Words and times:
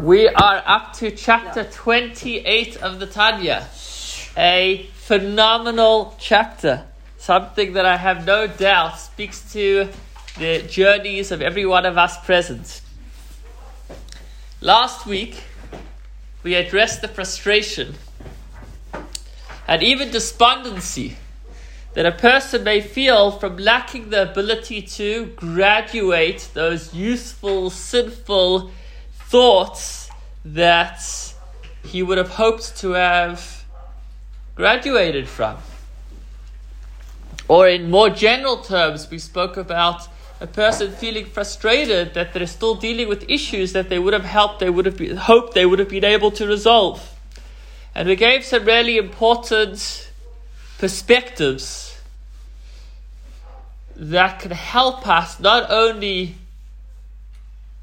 We 0.00 0.28
are 0.28 0.62
up 0.66 0.92
to 0.94 1.10
chapter 1.10 1.64
28 1.64 2.76
of 2.76 3.00
the 3.00 3.06
Tanya. 3.06 3.66
A 4.36 4.88
phenomenal 4.94 6.14
chapter. 6.18 6.84
Something 7.16 7.72
that 7.72 7.86
I 7.86 7.96
have 7.96 8.26
no 8.26 8.46
doubt 8.46 8.98
speaks 8.98 9.52
to 9.54 9.88
the 10.38 10.62
journeys 10.62 11.32
of 11.32 11.40
every 11.40 11.64
one 11.64 11.86
of 11.86 11.96
us 11.96 12.22
present. 12.24 12.82
Last 14.60 15.06
week, 15.06 15.42
we 16.42 16.54
addressed 16.54 17.00
the 17.00 17.08
frustration 17.08 17.94
and 19.66 19.82
even 19.82 20.10
despondency 20.10 21.16
that 21.94 22.04
a 22.04 22.12
person 22.12 22.64
may 22.64 22.82
feel 22.82 23.30
from 23.30 23.56
lacking 23.56 24.10
the 24.10 24.30
ability 24.30 24.82
to 24.82 25.26
graduate 25.36 26.50
those 26.52 26.92
useful, 26.92 27.70
sinful 27.70 28.70
thoughts 29.28 30.10
that 30.44 31.00
he 31.84 32.02
would 32.02 32.18
have 32.18 32.30
hoped 32.30 32.76
to 32.78 32.92
have 32.92 33.64
graduated 34.54 35.28
from. 35.28 35.56
Or, 37.48 37.68
in 37.68 37.90
more 37.90 38.10
general 38.10 38.58
terms, 38.58 39.10
we 39.10 39.18
spoke 39.18 39.56
about 39.56 40.02
a 40.40 40.46
person 40.46 40.92
feeling 40.92 41.24
frustrated 41.24 42.14
that 42.14 42.34
they're 42.34 42.46
still 42.46 42.74
dealing 42.74 43.08
with 43.08 43.28
issues 43.28 43.72
that 43.72 43.88
they 43.88 43.98
would 43.98 44.12
have 44.12 44.24
helped, 44.24 44.60
they 44.60 44.70
would 44.70 44.86
have 44.86 45.00
hoped 45.18 45.54
they 45.54 45.66
would 45.66 45.78
have 45.78 45.88
been 45.88 46.04
able 46.04 46.30
to 46.32 46.46
resolve. 46.46 47.12
And 47.94 48.08
we 48.08 48.16
gave 48.16 48.44
some 48.44 48.64
really 48.64 48.98
important 48.98 50.10
perspectives 50.78 51.98
that 53.96 54.38
can 54.40 54.50
help 54.50 55.08
us 55.08 55.40
not 55.40 55.70
only 55.70 56.34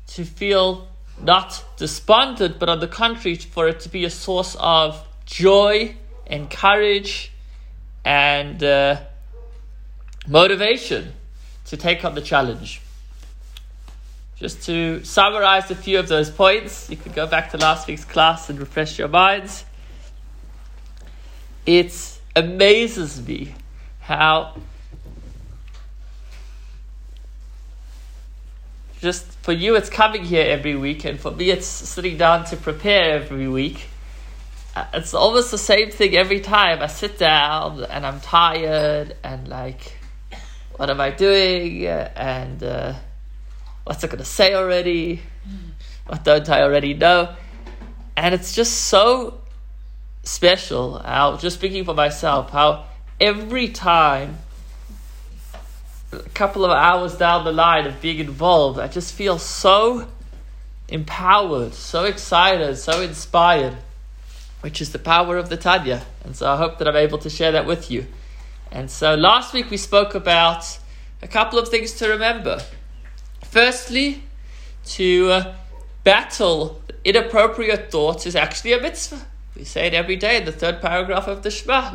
to 0.07 0.23
feel 0.23 0.87
not 1.21 1.63
despondent, 1.77 2.59
but 2.59 2.69
on 2.69 2.79
the 2.79 2.87
contrary, 2.87 3.35
for 3.35 3.67
it 3.67 3.79
to 3.81 3.89
be 3.89 4.05
a 4.05 4.09
source 4.09 4.55
of 4.59 5.05
joy 5.25 5.95
and 6.27 6.49
courage 6.49 7.31
and 8.03 8.63
uh, 8.63 8.99
motivation 10.27 11.13
to 11.65 11.77
take 11.77 12.03
on 12.03 12.15
the 12.15 12.21
challenge. 12.21 12.81
Just 14.37 14.63
to 14.63 15.03
summarize 15.03 15.71
a 15.71 15.75
few 15.75 15.99
of 15.99 16.07
those 16.07 16.29
points, 16.29 16.89
you 16.89 16.97
could 16.97 17.13
go 17.13 17.27
back 17.27 17.51
to 17.51 17.57
last 17.57 17.87
week's 17.87 18.03
class 18.03 18.49
and 18.49 18.59
refresh 18.59 18.99
your 18.99 19.07
minds. 19.07 19.63
It 21.65 22.19
amazes 22.35 23.25
me 23.25 23.55
how 24.01 24.55
just 29.03 29.25
for 29.43 29.51
you 29.51 29.75
it's 29.75 29.89
coming 29.89 30.23
here 30.23 30.45
every 30.47 30.77
week 30.77 31.03
and 31.03 31.19
for 31.19 31.29
me 31.29 31.51
it's 31.51 31.67
sitting 31.67 32.15
down 32.15 32.45
to 32.45 32.55
prepare 32.55 33.15
every 33.15 33.49
week. 33.49 33.89
Uh, 34.73 34.85
it's 34.93 35.13
almost 35.13 35.51
the 35.51 35.57
same 35.57 35.91
thing 35.91 36.15
every 36.15 36.39
time. 36.39 36.81
I 36.81 36.87
sit 36.87 37.17
down 37.17 37.83
and 37.83 38.05
i'm 38.05 38.21
tired 38.21 39.17
and 39.21 39.49
like 39.49 39.97
what 40.77 40.89
am 40.89 41.01
i 41.01 41.11
doing? 41.11 41.85
And 41.85 42.63
uh, 42.63 42.93
what's 43.83 44.05
i 44.05 44.07
to 44.19 44.25
say 44.25 44.53
already? 44.53 45.21
What 46.07 46.23
don't 46.23 46.47
i 46.49 46.61
already 46.61 46.93
know? 46.93 47.35
And 48.15 48.33
it's 48.33 48.55
just 48.55 48.85
so 48.85 49.41
special 50.23 50.99
how 50.99 51.35
just 51.35 51.57
speaking 51.57 51.83
for 51.83 51.93
myself 51.93 52.51
how 52.51 52.85
every 53.19 53.67
time 53.67 54.37
a 56.13 56.29
couple 56.29 56.65
of 56.65 56.71
hours 56.71 57.15
down 57.15 57.43
the 57.43 57.51
line 57.51 57.85
of 57.85 58.01
being 58.01 58.19
involved, 58.19 58.79
I 58.79 58.87
just 58.87 59.13
feel 59.13 59.37
so 59.39 60.07
empowered, 60.87 61.73
so 61.73 62.05
excited, 62.05 62.75
so 62.77 63.01
inspired, 63.01 63.75
which 64.61 64.81
is 64.81 64.91
the 64.91 64.99
power 64.99 65.37
of 65.37 65.49
the 65.49 65.57
Tanya. 65.57 66.05
And 66.23 66.35
so 66.35 66.51
I 66.51 66.57
hope 66.57 66.77
that 66.77 66.87
I'm 66.87 66.95
able 66.95 67.17
to 67.19 67.29
share 67.29 67.51
that 67.51 67.65
with 67.65 67.89
you. 67.89 68.05
And 68.71 68.89
so 68.89 69.15
last 69.15 69.53
week 69.53 69.69
we 69.69 69.77
spoke 69.77 70.15
about 70.15 70.79
a 71.21 71.27
couple 71.27 71.59
of 71.59 71.69
things 71.69 71.93
to 71.93 72.09
remember. 72.09 72.61
Firstly, 73.43 74.23
to 74.85 75.29
uh, 75.31 75.55
battle 76.03 76.81
inappropriate 77.05 77.91
thoughts 77.91 78.25
is 78.25 78.35
actually 78.35 78.73
a 78.73 78.81
mitzvah. 78.81 79.25
We 79.55 79.63
say 79.65 79.87
it 79.87 79.93
every 79.93 80.15
day 80.15 80.37
in 80.37 80.45
the 80.45 80.51
third 80.51 80.81
paragraph 80.81 81.27
of 81.27 81.43
the 81.43 81.51
Shema. 81.51 81.93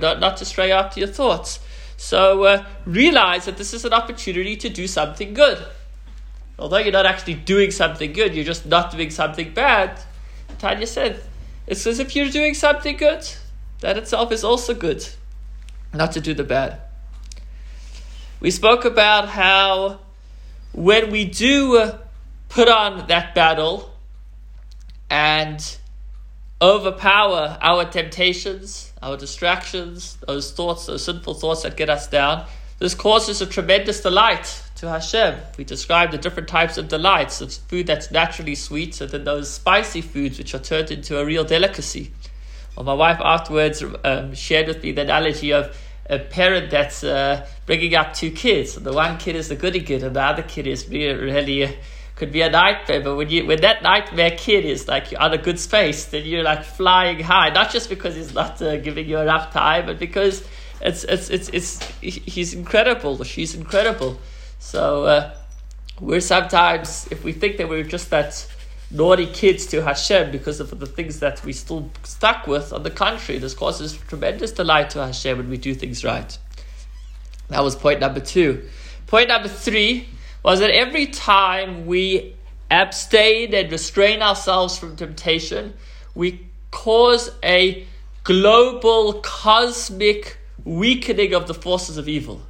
Not, 0.00 0.20
not 0.20 0.36
to 0.36 0.44
stray 0.44 0.72
after 0.72 1.00
your 1.00 1.08
thoughts. 1.08 1.60
So 1.96 2.44
uh, 2.44 2.64
realize 2.84 3.46
that 3.46 3.56
this 3.56 3.72
is 3.72 3.86
an 3.86 3.94
opportunity 3.94 4.56
to 4.56 4.68
do 4.68 4.86
something 4.86 5.32
good. 5.32 5.64
Although 6.58 6.78
you're 6.78 6.92
not 6.92 7.06
actually 7.06 7.34
doing 7.34 7.70
something 7.70 8.12
good, 8.12 8.34
you're 8.34 8.44
just 8.44 8.66
not 8.66 8.90
doing 8.90 9.10
something 9.10 9.54
bad. 9.54 9.98
Tanya 10.58 10.86
said, 10.86 11.22
it's 11.66 11.86
as 11.86 11.98
if 11.98 12.14
you're 12.14 12.30
doing 12.30 12.54
something 12.54 12.96
good. 12.96 13.26
That 13.80 13.96
itself 13.96 14.32
is 14.32 14.44
also 14.44 14.74
good. 14.74 15.06
Not 15.92 16.12
to 16.12 16.20
do 16.20 16.34
the 16.34 16.44
bad. 16.44 16.80
We 18.40 18.50
spoke 18.50 18.84
about 18.84 19.28
how 19.30 20.00
when 20.72 21.10
we 21.10 21.24
do 21.24 21.78
uh, 21.78 21.98
put 22.48 22.68
on 22.68 23.06
that 23.08 23.34
battle 23.34 23.95
and 25.10 25.78
overpower 26.60 27.58
our 27.60 27.84
temptations, 27.84 28.92
our 29.02 29.16
distractions, 29.16 30.16
those 30.26 30.52
thoughts, 30.52 30.86
those 30.86 31.04
sinful 31.04 31.34
thoughts 31.34 31.62
that 31.62 31.76
get 31.76 31.90
us 31.90 32.08
down. 32.08 32.46
This 32.78 32.94
causes 32.94 33.40
a 33.40 33.46
tremendous 33.46 34.02
delight 34.02 34.62
to 34.76 34.88
Hashem. 34.88 35.38
We 35.56 35.64
describe 35.64 36.10
the 36.10 36.18
different 36.18 36.48
types 36.48 36.76
of 36.76 36.88
delights 36.88 37.40
of 37.40 37.52
food 37.52 37.86
that's 37.86 38.10
naturally 38.10 38.54
sweet, 38.54 39.00
and 39.00 39.10
then 39.10 39.24
those 39.24 39.50
spicy 39.50 40.02
foods 40.02 40.38
which 40.38 40.54
are 40.54 40.58
turned 40.58 40.90
into 40.90 41.18
a 41.18 41.24
real 41.24 41.44
delicacy. 41.44 42.10
Well, 42.76 42.84
my 42.84 42.94
wife 42.94 43.20
afterwards 43.22 43.82
um, 44.04 44.34
shared 44.34 44.66
with 44.66 44.82
me 44.82 44.92
the 44.92 45.02
analogy 45.02 45.52
of 45.52 45.74
a 46.08 46.18
parent 46.18 46.70
that's 46.70 47.02
uh, 47.02 47.48
bringing 47.64 47.94
up 47.94 48.12
two 48.12 48.30
kids. 48.30 48.74
The 48.74 48.92
one 48.92 49.16
kid 49.18 49.36
is 49.36 49.48
the 49.48 49.56
goody 49.56 49.80
kid, 49.80 50.02
and 50.02 50.14
the 50.14 50.22
other 50.22 50.42
kid 50.42 50.66
is 50.66 50.88
really, 50.88 51.14
really 51.14 51.76
could 52.16 52.32
be 52.32 52.40
a 52.40 52.50
nightmare. 52.50 53.02
But 53.02 53.14
when 53.16 53.28
you 53.30 53.46
when 53.46 53.60
that 53.60 53.82
nightmare 53.82 54.32
kid 54.36 54.64
is 54.64 54.88
like 54.88 55.14
on 55.20 55.32
a 55.32 55.38
good 55.38 55.60
space, 55.60 56.06
then 56.06 56.24
you're 56.24 56.42
like 56.42 56.64
flying 56.64 57.20
high. 57.20 57.50
Not 57.50 57.70
just 57.70 57.88
because 57.88 58.16
he's 58.16 58.34
not 58.34 58.60
uh, 58.60 58.78
giving 58.78 59.08
you 59.08 59.18
enough 59.18 59.52
time, 59.52 59.86
but 59.86 59.98
because 59.98 60.46
it's 60.80 61.04
it's 61.04 61.30
it's 61.30 61.48
it's 61.50 61.84
he's 62.00 62.54
incredible. 62.54 63.22
She's 63.22 63.54
incredible. 63.54 64.18
So 64.58 65.04
uh, 65.04 65.34
we're 66.00 66.20
sometimes 66.20 67.06
if 67.10 67.22
we 67.22 67.32
think 67.32 67.58
that 67.58 67.68
we're 67.68 67.84
just 67.84 68.10
that 68.10 68.46
naughty 68.90 69.26
kids 69.26 69.66
to 69.66 69.82
Hashem 69.82 70.30
because 70.30 70.60
of 70.60 70.78
the 70.78 70.86
things 70.86 71.20
that 71.20 71.44
we 71.44 71.52
still 71.52 71.90
stuck 72.02 72.46
with. 72.46 72.72
On 72.72 72.82
the 72.82 72.90
contrary, 72.90 73.38
this 73.38 73.52
causes 73.52 73.98
tremendous 74.08 74.52
delight 74.52 74.90
to 74.90 75.04
Hashem 75.04 75.36
when 75.36 75.50
we 75.50 75.58
do 75.58 75.74
things 75.74 76.02
right. 76.04 76.38
That 77.48 77.62
was 77.62 77.76
point 77.76 78.00
number 78.00 78.20
two. 78.20 78.68
Point 79.06 79.28
number 79.28 79.48
three 79.48 80.08
was 80.46 80.60
that 80.60 80.70
every 80.70 81.06
time 81.06 81.86
we 81.86 82.36
abstain 82.70 83.52
and 83.52 83.72
restrain 83.72 84.22
ourselves 84.22 84.78
from 84.78 84.94
temptation, 84.94 85.74
we 86.14 86.46
cause 86.70 87.32
a 87.42 87.84
global 88.22 89.14
cosmic 89.24 90.38
weakening 90.62 91.34
of 91.34 91.48
the 91.48 91.52
forces 91.52 91.96
of 91.96 92.08
evil. 92.08 92.42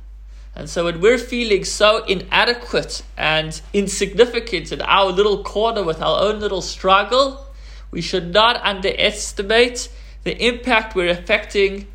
And 0.55 0.69
so 0.69 0.85
when 0.85 1.01
we're 1.01 1.17
feeling 1.17 1.65
so 1.65 2.05
inadequate 2.05 3.03
and 3.17 3.59
insignificant 3.73 4.73
in 4.73 4.83
our 4.83 5.11
little 5.11 5.43
corner 5.43 5.83
with 5.83 6.03
our 6.03 6.21
own 6.21 6.39
little 6.39 6.61
struggle, 6.61 7.47
we 7.91 8.03
should 8.03 8.31
not 8.31 8.63
underestimate 8.63 9.89
the 10.25 10.37
impact 10.47 10.95
we're 10.95 11.09
affecting 11.09 11.87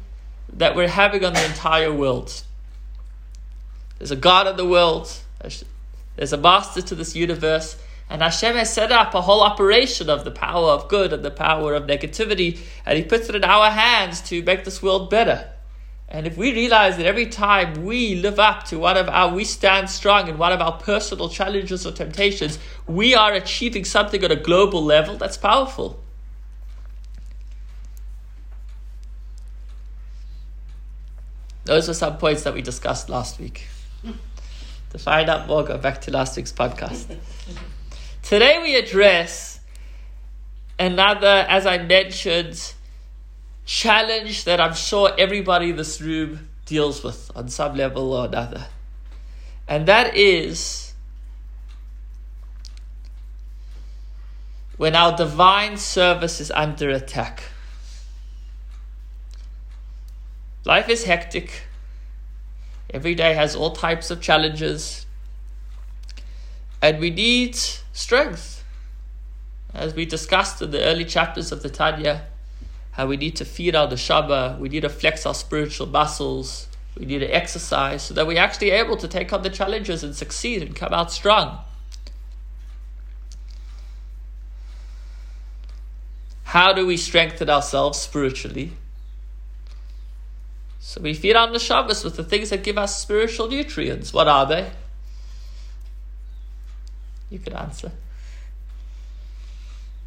that 0.52 0.76
we're 0.76 0.88
having 0.88 1.24
on 1.24 1.34
the 1.34 1.46
entire 1.46 1.94
world. 1.94 2.42
There's 4.00 4.10
a 4.10 4.16
God 4.16 4.48
of 4.48 4.58
the 4.58 4.66
world. 4.66 5.08
There's 6.16 6.34
a 6.34 6.38
master 6.38 6.82
to 6.82 6.96
this 6.96 7.16
universe, 7.16 7.78
and 8.10 8.22
Hashem 8.22 8.56
has 8.56 8.74
set 8.74 8.92
up 8.92 9.14
a 9.14 9.22
whole 9.22 9.42
operation 9.42 10.10
of 10.10 10.26
the 10.26 10.32
power 10.32 10.70
of 10.70 10.90
good 10.90 11.14
and 11.14 11.24
the 11.24 11.32
power 11.32 11.74
of 11.74 11.84
negativity, 11.84 12.60
and 12.86 12.98
He 12.98 13.04
puts 13.04 13.30
it 13.30 13.36
in 13.36 13.44
our 13.44 13.72
hands 13.72 14.22
to 14.24 14.44
make 14.44 14.66
this 14.66 14.84
world 14.84 15.10
better. 15.10 15.50
And 16.10 16.28
if 16.28 16.36
we 16.36 16.52
realize 16.52 16.98
that 16.98 17.06
every 17.06 17.28
time 17.28 17.86
we 17.86 18.16
live 18.16 18.38
up 18.38 18.66
to 18.66 18.78
one 18.78 18.98
of 18.98 19.08
our, 19.08 19.34
we 19.34 19.46
stand 19.46 19.90
strong 19.90 20.28
in 20.28 20.38
one 20.38 20.52
of 20.52 20.60
our 20.60 20.78
personal 20.78 21.30
challenges 21.30 21.88
or 21.88 21.94
temptations, 21.94 22.60
we 22.86 23.16
are 23.16 23.32
achieving 23.32 23.86
something 23.86 24.22
on 24.26 24.30
a 24.30 24.36
global 24.36 24.84
level 24.84 25.16
that's 25.16 25.38
powerful. 25.38 26.02
Those 31.64 31.88
are 31.88 31.94
some 31.94 32.18
points 32.18 32.44
that 32.44 32.54
we 32.54 32.62
discussed 32.62 33.08
last 33.08 33.40
week. 33.40 33.68
To 34.92 35.00
find 35.00 35.30
out 35.30 35.48
more, 35.48 35.64
go 35.64 35.78
back 35.78 36.02
to 36.02 36.12
last 36.12 36.36
week's 36.36 36.52
podcast. 36.52 37.16
Today 38.22 38.62
we 38.62 38.76
address 38.76 39.62
another, 40.78 41.46
as 41.48 41.66
I 41.66 41.78
mentioned, 41.78 42.74
challenge 43.66 44.44
that 44.44 44.60
I'm 44.60 44.74
sure 44.74 45.12
everybody 45.18 45.70
in 45.70 45.78
this 45.78 46.02
room 46.02 46.50
deals 46.66 47.04
with 47.04 47.32
on 47.36 47.48
some 47.48 47.76
level 47.76 48.14
or 48.14 48.26
another. 48.26 48.68
And 49.66 49.88
that 49.88 50.18
is 50.18 50.94
when 54.76 54.94
our 54.96 55.16
divine 55.16 55.78
service 55.78 56.42
is 56.42 56.52
under 56.52 56.90
attack. 56.90 57.44
Life 60.66 60.90
is 60.90 61.06
hectic. 61.06 61.64
Every 62.92 63.16
day 63.16 63.34
has 63.34 63.56
all 63.56 63.72
types 63.72 64.12
of 64.12 64.22
challenges. 64.22 65.06
And 66.82 67.00
we 67.00 67.10
need 67.10 67.56
strength. 67.56 68.64
As 69.74 69.96
we 69.96 70.06
discussed 70.06 70.62
in 70.62 70.72
the 70.72 70.84
early 70.84 71.06
chapters 71.06 71.54
of 71.54 71.64
the 71.64 71.70
Tanya, 71.70 72.26
how 72.92 73.08
we 73.08 73.16
need 73.16 73.38
to 73.38 73.46
feed 73.46 73.76
our 73.76 73.88
neshama, 73.88 74.60
we 74.60 74.68
need 74.68 74.82
to 74.82 74.90
flex 74.90 75.26
our 75.26 75.34
spiritual 75.34 75.88
muscles, 75.88 76.68
we 77.00 77.06
need 77.06 77.20
to 77.20 77.28
exercise 77.28 78.04
so 78.04 78.14
that 78.14 78.28
we're 78.28 78.40
actually 78.40 78.72
able 78.72 78.98
to 78.98 79.08
take 79.08 79.32
on 79.32 79.44
the 79.44 79.50
challenges 79.50 80.04
and 80.04 80.14
succeed 80.14 80.62
and 80.62 80.76
come 80.76 80.94
out 80.94 81.12
strong. 81.12 81.60
How 86.44 86.74
do 86.74 86.86
we 86.86 86.98
strengthen 86.98 87.50
ourselves 87.50 87.98
spiritually? 87.98 88.74
So 90.84 91.00
we 91.00 91.14
feed 91.14 91.36
on 91.36 91.54
the 91.54 91.60
Shabbos 91.60 92.04
with 92.04 92.16
the 92.16 92.24
things 92.24 92.50
that 92.50 92.64
give 92.64 92.76
us 92.76 93.00
spiritual 93.00 93.48
nutrients. 93.48 94.12
What 94.12 94.28
are 94.28 94.48
they? 94.48 94.72
You 97.30 97.38
can 97.38 97.54
answer. 97.54 97.92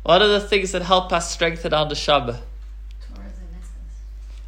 What 0.03 0.21
are 0.21 0.26
the 0.26 0.41
things 0.41 0.73
that 0.73 0.82
help 0.82 1.12
us 1.12 1.31
strengthen 1.31 1.73
our 1.73 1.87
neshama? 1.87 2.41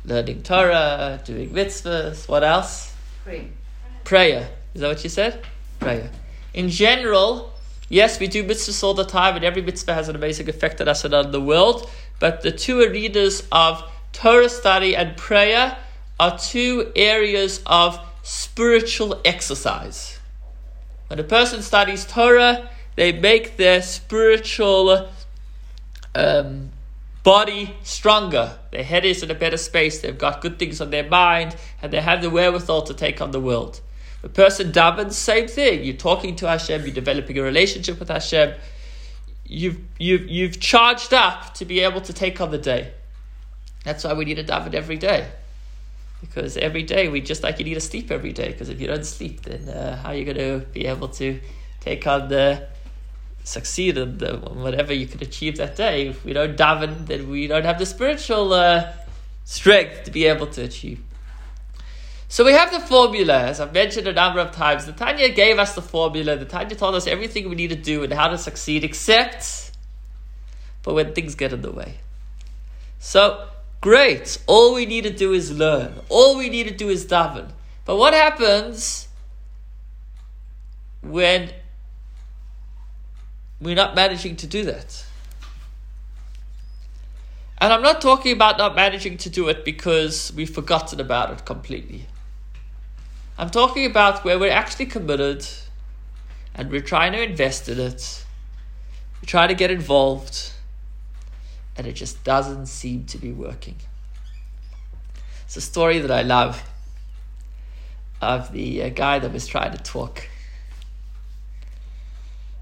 Learning 0.05 0.43
Torah, 0.43 1.21
doing 1.25 1.51
mitzvahs. 1.51 2.29
What 2.29 2.43
else? 2.43 2.93
Prayer. 3.23 3.45
Prayer. 4.03 4.49
Is 4.75 4.81
that 4.81 4.89
what 4.89 5.05
you 5.05 5.11
said? 5.11 5.45
Prayer. 5.79 6.11
In 6.53 6.69
general, 6.69 7.55
yes, 7.89 8.19
we 8.19 8.27
do 8.27 8.43
mitzvahs 8.43 8.83
all 8.83 8.95
the 8.95 9.05
time, 9.05 9.37
and 9.37 9.45
every 9.45 9.63
mitzvah 9.63 9.95
has 9.95 10.09
an 10.09 10.17
amazing 10.17 10.49
effect 10.49 10.81
on 10.81 10.89
us 10.89 11.05
and 11.05 11.15
on 11.15 11.31
the 11.31 11.41
world. 11.41 11.89
But 12.19 12.43
the 12.43 12.51
two 12.51 12.81
arenas 12.81 13.47
of 13.53 13.85
Torah 14.13 14.49
study 14.49 14.97
and 14.97 15.17
prayer 15.17 15.77
are 16.19 16.39
two 16.39 16.93
areas 16.97 17.61
of 17.67 17.99
spiritual 18.23 19.21
exercise. 19.25 20.19
When 21.09 21.19
a 21.19 21.25
person 21.25 21.63
studies 21.63 22.05
Torah, 22.05 22.71
they 22.97 23.13
make 23.13 23.57
their 23.57 23.83
spiritual 23.83 25.09
um, 26.15 26.71
body 27.23 27.77
stronger. 27.83 28.59
Their 28.73 28.83
head 28.83 29.05
is 29.05 29.23
in 29.23 29.31
a 29.31 29.35
better 29.35 29.57
space. 29.57 30.01
They've 30.01 30.17
got 30.17 30.41
good 30.41 30.59
things 30.59 30.81
on 30.81 30.91
their 30.91 31.09
mind, 31.09 31.57
and 31.83 31.93
they 31.93 32.01
have 32.01 32.23
the 32.23 32.31
wherewithal 32.31 32.83
to 32.83 32.95
take 32.95 33.21
on 33.21 33.31
the 33.31 33.41
world. 33.41 33.81
The 34.23 34.29
person 34.29 34.73
davens, 34.73 35.13
same 35.13 35.47
thing. 35.47 35.85
You're 35.85 35.97
talking 35.97 36.35
to 36.37 36.49
Hashem. 36.49 36.83
You're 36.83 36.95
developing 36.95 37.39
a 37.39 37.43
relationship 37.43 38.01
with 38.01 38.09
Hashem. 38.09 38.55
You've 39.45 39.79
you've 39.99 40.29
you've 40.29 40.59
charged 40.59 41.15
up 41.15 41.55
to 41.55 41.65
be 41.65 41.81
able 41.81 42.01
to 42.01 42.13
take 42.13 42.41
on 42.41 42.51
the 42.51 42.59
day. 42.59 42.93
That's 43.85 44.03
why 44.03 44.15
we 44.15 44.25
need 44.25 44.41
a 44.41 44.45
daven 44.45 44.75
every 44.75 44.97
day. 44.97 45.29
Because 46.21 46.57
every 46.57 46.83
day 46.83 47.09
we 47.09 47.21
just 47.21 47.43
like 47.43 47.59
you 47.59 47.65
need 47.65 47.75
to 47.75 47.81
sleep 47.81 48.11
every 48.11 48.33
day. 48.33 48.49
Because 48.49 48.69
if 48.69 48.81
you 48.81 48.87
don't 48.87 49.05
sleep, 49.05 49.43
then 49.43 49.69
uh, 49.69 49.97
how 49.97 50.11
are 50.11 50.15
you 50.15 50.25
going 50.25 50.37
to 50.37 50.67
be 50.73 50.87
able 50.87 51.09
to 51.09 51.41
take 51.81 52.07
on 52.07 52.29
the 52.29 52.67
succeed 53.45 53.97
in 53.97 54.19
the, 54.19 54.37
whatever 54.37 54.93
you 54.93 55.07
can 55.07 55.23
achieve 55.23 55.57
that 55.59 55.77
day? 55.77 56.09
If 56.09 56.25
we 56.25 56.33
don't 56.33 56.57
daven, 56.57 57.07
then 57.07 57.29
we 57.29 57.47
don't 57.47 57.65
have 57.65 57.79
the 57.79 57.87
spiritual 57.87 58.53
uh, 58.53 58.93
strength 59.45 60.05
to 60.05 60.11
be 60.11 60.25
able 60.27 60.47
to 60.49 60.63
achieve. 60.63 61.01
So 62.29 62.45
we 62.45 62.53
have 62.53 62.73
the 62.73 62.81
formula, 62.81 63.45
as 63.45 63.61
I've 63.61 63.73
mentioned 63.73 64.09
a 64.09 64.13
number 64.13 64.41
of 64.41 64.51
times. 64.51 64.85
The 64.85 64.93
Tanya 64.93 65.29
gave 65.29 65.59
us 65.59 65.75
the 65.75 65.83
formula. 65.83 66.37
The 66.37 66.45
Tanya 66.45 66.75
told 66.75 66.97
us 66.97 67.07
everything 67.07 67.49
we 67.49 67.55
need 67.55 67.71
to 67.71 67.77
do 67.77 68.03
and 68.03 68.13
how 68.13 68.29
to 68.29 68.39
succeed, 68.39 68.83
except 68.83 69.71
but 70.83 70.95
when 70.95 71.15
things 71.15 71.35
get 71.35 71.53
in 71.53 71.63
the 71.63 71.71
way. 71.73 71.99
So 73.01 73.49
Great. 73.87 74.39
All 74.49 74.75
we 74.75 74.85
need 74.85 75.05
to 75.05 75.11
do 75.11 75.33
is 75.33 75.53
learn. 75.53 76.01
All 76.09 76.37
we 76.37 76.49
need 76.49 76.65
to 76.65 76.75
do 76.75 76.89
is 76.89 77.07
daven. 77.07 77.53
But 77.85 77.99
what 77.99 78.15
happens 78.15 79.07
when 81.03 81.51
we're 83.61 83.77
not 83.77 83.95
managing 83.95 84.35
to 84.39 84.47
do 84.49 84.65
that? 84.65 85.05
And 87.59 87.73
I'm 87.73 87.81
not 87.81 88.01
talking 88.01 88.33
about 88.33 88.59
not 88.59 88.75
managing 88.75 89.19
to 89.19 89.31
do 89.31 89.47
it 89.47 89.65
because 89.65 90.33
we've 90.35 90.51
forgotten 90.51 90.99
about 90.99 91.31
it 91.31 91.45
completely. 91.45 92.07
I'm 93.39 93.51
talking 93.51 93.87
about 93.87 94.25
where 94.25 94.37
we're 94.37 94.51
actually 94.51 94.87
committed 94.87 95.47
and 96.57 96.73
we're 96.73 96.81
trying 96.81 97.13
to 97.13 97.23
invest 97.23 97.69
in 97.69 97.79
it. 97.79 98.25
We 99.21 99.27
try 99.27 99.47
to 99.47 99.55
get 99.55 99.71
involved 99.71 100.55
and 101.77 101.87
it 101.87 101.93
just 101.93 102.25
doesn't 102.25 102.67
seem 102.67 103.05
to 103.07 103.19
be 103.19 103.33
working. 103.33 103.77
It's 105.45 105.57
a 105.57 105.61
story 105.61 105.99
that 106.01 106.11
I 106.11 106.23
love 106.23 106.63
of 108.21 108.53
the 108.53 108.83
uh, 108.83 108.89
guy 108.89 109.19
that 109.19 109.33
was 109.33 109.47
trying 109.47 109.77
to 109.77 109.83
talk. 109.83 110.29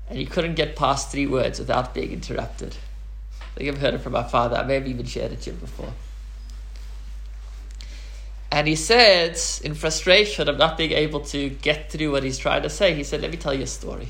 And 0.09 0.19
he 0.19 0.27
couldn't 0.27 0.55
get 0.55 0.77
past 0.77 1.11
three 1.11 1.27
words 1.27 1.59
without 1.59 1.95
being 1.95 2.13
interrupted. 2.13 2.77
I 3.41 3.59
think 3.59 3.71
I've 3.71 3.81
heard 3.81 3.95
it 3.95 3.99
from 3.99 4.13
my 4.13 4.25
father. 4.25 4.57
I 4.57 4.65
may 4.65 4.75
have 4.75 4.87
even 4.87 5.07
shared 5.07 5.33
it 5.33 5.43
to 5.43 5.51
you 5.51 5.57
before. 5.57 5.93
And 8.51 8.69
he 8.69 8.77
said, 8.77 9.39
in 9.63 9.75
frustration 9.75 10.49
of 10.49 10.59
not 10.59 10.77
being 10.77 10.93
able 10.93 11.21
to 11.21 11.51
get 11.51 11.91
through 11.91 12.13
what 12.13 12.23
he's 12.23 12.39
trying 12.39 12.63
to 12.63 12.71
say, 12.71 12.95
he 12.95 13.03
said, 13.03 13.21
Let 13.23 13.31
me 13.31 13.37
tell 13.37 13.55
you 13.55 13.65
a 13.65 13.67
story. 13.67 14.09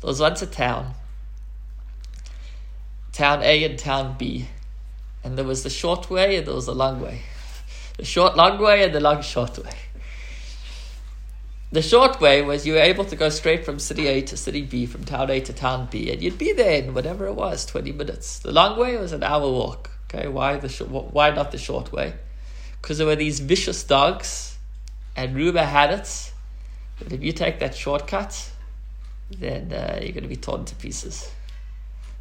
There 0.00 0.08
was 0.08 0.20
once 0.20 0.40
a 0.42 0.46
town 0.46 0.94
town 3.14 3.42
A 3.42 3.64
and 3.64 3.78
town 3.78 4.16
B. 4.18 4.48
And 5.22 5.38
there 5.38 5.44
was 5.44 5.62
the 5.62 5.70
short 5.70 6.10
way 6.10 6.36
and 6.36 6.46
there 6.46 6.54
was 6.54 6.66
the 6.66 6.74
long 6.74 7.00
way. 7.00 7.22
The 7.96 8.04
short 8.04 8.36
long 8.36 8.60
way 8.60 8.82
and 8.84 8.94
the 8.94 9.00
long 9.00 9.22
short 9.22 9.56
way. 9.58 9.70
The 11.72 11.82
short 11.82 12.20
way 12.20 12.42
was 12.42 12.66
you 12.66 12.74
were 12.74 12.80
able 12.80 13.04
to 13.06 13.16
go 13.16 13.28
straight 13.30 13.64
from 13.64 13.78
city 13.78 14.06
A 14.06 14.20
to 14.22 14.36
city 14.36 14.62
B, 14.62 14.86
from 14.86 15.04
town 15.04 15.30
A 15.30 15.40
to 15.40 15.52
town 15.52 15.88
B, 15.90 16.12
and 16.12 16.22
you'd 16.22 16.38
be 16.38 16.52
there 16.52 16.82
in 16.82 16.94
whatever 16.94 17.26
it 17.26 17.34
was, 17.34 17.66
20 17.66 17.92
minutes. 17.92 18.38
The 18.40 18.52
long 18.52 18.78
way 18.78 18.96
was 18.96 19.12
an 19.12 19.24
hour 19.24 19.50
walk. 19.50 19.90
Okay, 20.08 20.28
why, 20.28 20.56
the 20.56 20.68
sh- 20.68 20.82
why 20.82 21.30
not 21.30 21.50
the 21.50 21.58
short 21.58 21.90
way? 21.90 22.14
Because 22.80 22.98
there 22.98 23.06
were 23.06 23.16
these 23.16 23.40
vicious 23.40 23.82
dogs, 23.82 24.56
and 25.16 25.34
rumor 25.34 25.64
had 25.64 25.90
it 25.90 26.32
that 27.00 27.12
if 27.12 27.22
you 27.24 27.32
take 27.32 27.58
that 27.58 27.74
shortcut, 27.74 28.52
then 29.30 29.72
uh, 29.72 29.98
you're 30.00 30.12
going 30.12 30.22
to 30.22 30.28
be 30.28 30.36
torn 30.36 30.64
to 30.66 30.76
pieces. 30.76 31.28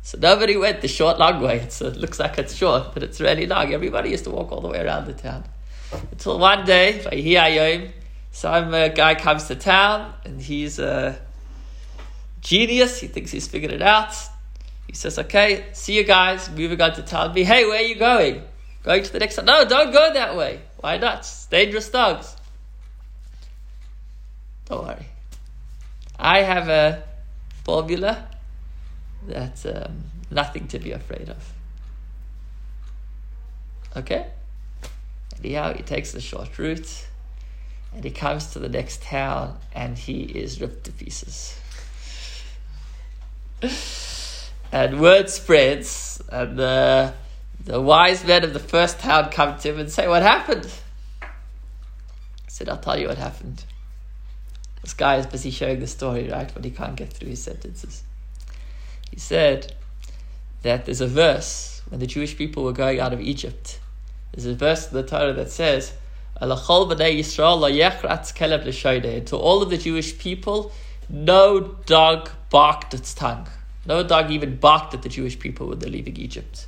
So 0.06 0.18
nobody 0.20 0.58
went 0.58 0.82
the 0.82 0.90
short, 0.90 1.18
long 1.18 1.42
way. 1.42 1.66
So 1.70 1.88
it 1.88 1.96
looks 1.96 2.20
like 2.20 2.38
it's 2.38 2.54
short, 2.54 2.94
but 2.94 3.04
it's 3.04 3.22
really 3.22 3.46
long. 3.46 3.74
Everybody 3.74 4.10
used 4.10 4.26
to 4.26 4.32
walk 4.32 4.52
all 4.52 4.60
the 4.60 4.68
way 4.68 4.82
around 4.82 5.08
the 5.08 5.14
town. 5.14 5.46
Until 6.12 6.38
one 6.40 6.66
day, 6.66 7.94
some 8.32 8.72
guy 8.72 9.16
comes 9.16 9.48
to 9.48 9.56
town 9.56 10.14
and 10.26 10.42
he's 10.42 10.78
a 10.78 11.18
genius. 12.42 13.00
He 13.00 13.08
thinks 13.08 13.32
he's 13.32 13.48
figured 13.48 13.72
it 13.72 13.82
out. 13.82 14.14
He 14.88 14.94
says, 14.94 15.18
okay, 15.18 15.68
see 15.72 15.96
you 15.96 16.04
guys, 16.04 16.50
moving 16.50 16.82
on 16.82 16.94
to 16.96 17.02
town 17.02 17.34
B. 17.34 17.44
Hey, 17.44 17.66
where 17.66 17.80
are 17.80 17.88
you 17.88 17.96
going? 17.96 18.44
Going 18.84 19.04
to 19.04 19.14
the 19.14 19.20
next 19.20 19.36
town? 19.36 19.46
No, 19.46 19.64
don't 19.64 19.94
go 19.94 20.14
that 20.14 20.36
way. 20.36 20.60
Why 20.82 20.98
not? 20.98 21.20
It's 21.20 21.46
dangerous 21.46 21.90
dogs. 21.90 22.36
Don't 24.66 24.84
worry. 24.84 25.06
I 26.20 26.42
have 26.42 26.68
a 26.68 27.04
formula 27.64 28.28
that's 29.28 29.66
um, 29.66 30.04
nothing 30.30 30.68
to 30.70 30.80
be 30.80 30.92
afraid 30.92 31.30
of. 31.30 31.54
Okay? 33.96 34.28
Anyhow, 35.40 35.74
he 35.74 35.84
takes 35.84 36.12
the 36.12 36.22
short 36.22 36.58
route 36.58 37.08
and 37.94 38.04
he 38.04 38.12
comes 38.12 38.48
to 38.54 38.60
the 38.60 38.70
next 38.70 39.04
town 39.04 39.58
and 39.74 39.98
he 39.98 40.22
is 40.22 40.60
ripped 40.60 40.86
to 40.86 40.92
pieces. 40.92 41.60
and 44.72 45.00
word 45.00 45.30
spreads, 45.30 46.22
and 46.30 46.58
the, 46.58 47.14
the 47.64 47.80
wise 47.80 48.26
men 48.26 48.44
of 48.44 48.54
the 48.54 48.60
first 48.60 49.00
town 49.00 49.30
come 49.30 49.58
to 49.60 49.70
him 49.70 49.80
and 49.80 49.92
say, 49.92 50.08
What 50.08 50.22
happened? 50.22 50.70
I 51.22 51.28
said, 52.48 52.68
I'll 52.70 52.78
tell 52.78 53.00
you 53.00 53.08
what 53.08 53.18
happened. 53.18 53.64
This 54.82 54.94
guy 54.94 55.16
is 55.16 55.26
busy 55.26 55.50
sharing 55.50 55.80
the 55.80 55.88
story, 55.88 56.30
right? 56.30 56.52
But 56.54 56.66
he 56.66 56.72
can't 56.72 56.96
get 56.96 57.14
through 57.14 57.30
his 57.30 57.42
sentences. 57.42 58.04
He 59.14 59.20
said 59.20 59.74
that 60.64 60.86
there's 60.86 61.00
a 61.00 61.06
verse 61.06 61.84
when 61.90 62.00
the 62.00 62.08
Jewish 62.08 62.36
people 62.36 62.64
were 62.64 62.74
going 62.74 63.00
out 63.00 63.14
of 63.14 63.22
Egypt. 63.22 63.80
There's 64.32 64.48
a 64.48 64.56
verse 64.56 64.88
in 64.88 64.96
the 64.96 65.04
Torah 65.04 65.34
that 65.34 65.52
says, 65.52 65.94
to 66.42 66.48
all 69.38 69.62
of 69.62 69.70
the 69.70 69.78
Jewish 69.78 70.18
people, 70.18 70.72
no 71.10 71.60
dog 71.86 72.32
barked 72.50 72.96
its 72.96 73.14
tongue. 73.14 73.48
No 73.86 74.02
dog 74.02 74.32
even 74.32 74.56
barked 74.56 74.96
at 74.96 75.04
the 75.04 75.10
Jewish 75.10 75.38
people 75.38 75.68
when 75.68 75.78
they're 75.78 75.92
leaving 75.92 76.18
Egypt. 76.18 76.66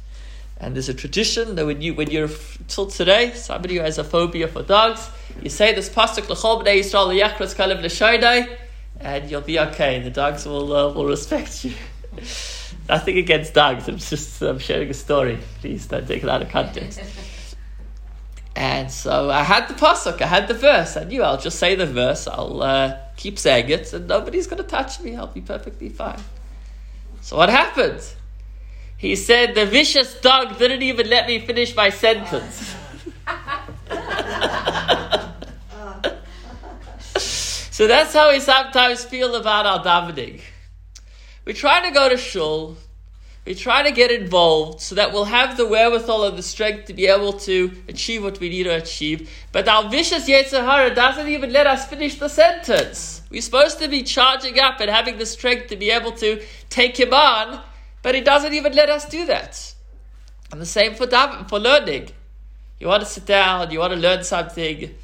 And 0.58 0.76
there's 0.76 0.90
a 0.90 0.94
tradition 0.94 1.56
that 1.56 1.66
when 1.66 1.82
you 1.82 1.96
when 1.96 2.12
you're 2.12 2.30
till 2.68 2.86
today, 2.86 3.32
somebody 3.34 3.78
who 3.78 3.82
has 3.82 3.98
a 3.98 4.04
phobia 4.04 4.48
for 4.48 4.62
dogs, 4.62 5.10
you 5.42 5.50
say 5.50 5.74
this 5.74 5.90
pasuk 5.90 6.28
Yisrael 6.28 7.10
and 9.00 9.30
you'll 9.30 9.42
be 9.42 9.60
okay. 9.60 10.00
The 10.00 10.12
dogs 10.12 10.46
will 10.46 10.72
uh, 10.74 10.94
will 10.94 11.08
respect 11.08 11.66
you. 11.66 11.74
Nothing 12.88 13.18
against 13.18 13.54
dogs. 13.54 13.88
I'm 13.88 13.98
just 13.98 14.42
I'm 14.42 14.60
sharing 14.60 14.90
a 14.90 14.94
story. 14.94 15.40
Please 15.60 15.88
don't 15.88 16.08
take 16.08 16.24
it 16.24 16.30
out 16.30 16.42
of 16.42 16.50
context. 16.50 17.02
And 18.58 18.90
so 18.90 19.30
I 19.30 19.44
had 19.44 19.68
the 19.68 19.74
pasuk, 19.74 20.22
I 20.22 20.28
had 20.28 20.48
the 20.48 20.54
verse. 20.54 20.96
I 20.96 21.04
knew 21.04 21.24
I'll 21.24 21.38
just 21.38 21.60
say 21.60 21.76
the 21.76 21.86
verse. 21.86 22.26
I'll 22.26 22.64
uh, 22.64 22.98
keep 23.18 23.38
saying 23.38 23.70
it, 23.70 23.92
and 23.92 24.08
nobody's 24.08 24.48
going 24.48 24.64
to 24.64 24.68
touch 24.68 25.02
me. 25.02 25.18
I'll 25.18 25.28
be 25.28 25.42
perfectly 25.42 25.90
fine. 25.90 26.22
So 27.20 27.36
what 27.36 27.50
happened? 27.50 28.02
He 28.96 29.18
said 29.18 29.56
the 29.56 29.66
vicious 29.66 30.22
dog 30.22 30.58
didn't 30.58 30.84
even 30.84 31.10
let 31.10 31.28
me 31.28 31.40
finish 31.40 31.76
my 31.76 31.90
sentence. 31.90 32.74
so 37.76 37.88
that's 37.88 38.14
how 38.14 38.32
we 38.32 38.40
sometimes 38.40 39.04
feel 39.04 39.36
about 39.36 39.66
our 39.66 39.84
davening. 39.84 40.40
We 41.46 41.54
try 41.54 41.88
to 41.88 41.92
go 41.94 42.10
to 42.10 42.18
shul, 42.18 42.76
we 43.46 43.54
try 43.54 43.84
to 43.84 43.92
get 43.92 44.10
involved 44.10 44.82
so 44.82 44.96
that 44.96 45.14
we'll 45.14 45.26
have 45.26 45.56
the 45.56 45.68
wherewithal 45.68 46.26
and 46.26 46.38
the 46.38 46.42
strength 46.42 46.86
to 46.86 46.94
be 46.94 47.06
able 47.06 47.34
to 47.34 47.72
achieve 47.88 48.24
what 48.24 48.40
we 48.40 48.50
need 48.50 48.64
to 48.64 48.76
achieve. 48.76 49.30
But 49.52 49.68
our 49.68 49.88
vicious 49.88 50.28
Yetzer 50.28 50.66
Hara 50.66 50.96
doesn't 50.96 51.28
even 51.28 51.54
let 51.54 51.68
us 51.68 51.86
finish 51.86 52.16
the 52.16 52.28
sentence. 52.28 53.22
We're 53.30 53.44
supposed 53.44 53.78
to 53.80 53.88
be 53.88 54.02
charging 54.02 54.60
up 54.60 54.80
and 54.80 54.90
having 54.90 55.20
the 55.20 55.28
strength 55.28 55.68
to 55.68 55.76
be 55.76 55.92
able 55.92 56.14
to 56.14 56.42
take 56.72 57.00
him 57.00 57.14
on, 57.14 57.62
but 58.02 58.16
he 58.16 58.22
doesn't 58.22 58.54
even 58.54 58.74
let 58.74 58.90
us 58.90 59.06
do 59.08 59.28
that. 59.28 59.76
And 60.52 60.60
the 60.60 60.66
same 60.66 60.96
for, 60.96 61.06
for 61.48 61.60
learning. 61.60 62.10
You 62.80 62.88
want 62.88 63.04
to 63.04 63.10
sit 63.10 63.28
down, 63.28 63.70
you 63.70 63.80
want 63.80 63.94
to 63.94 64.00
learn 64.00 64.24
something, 64.24 64.96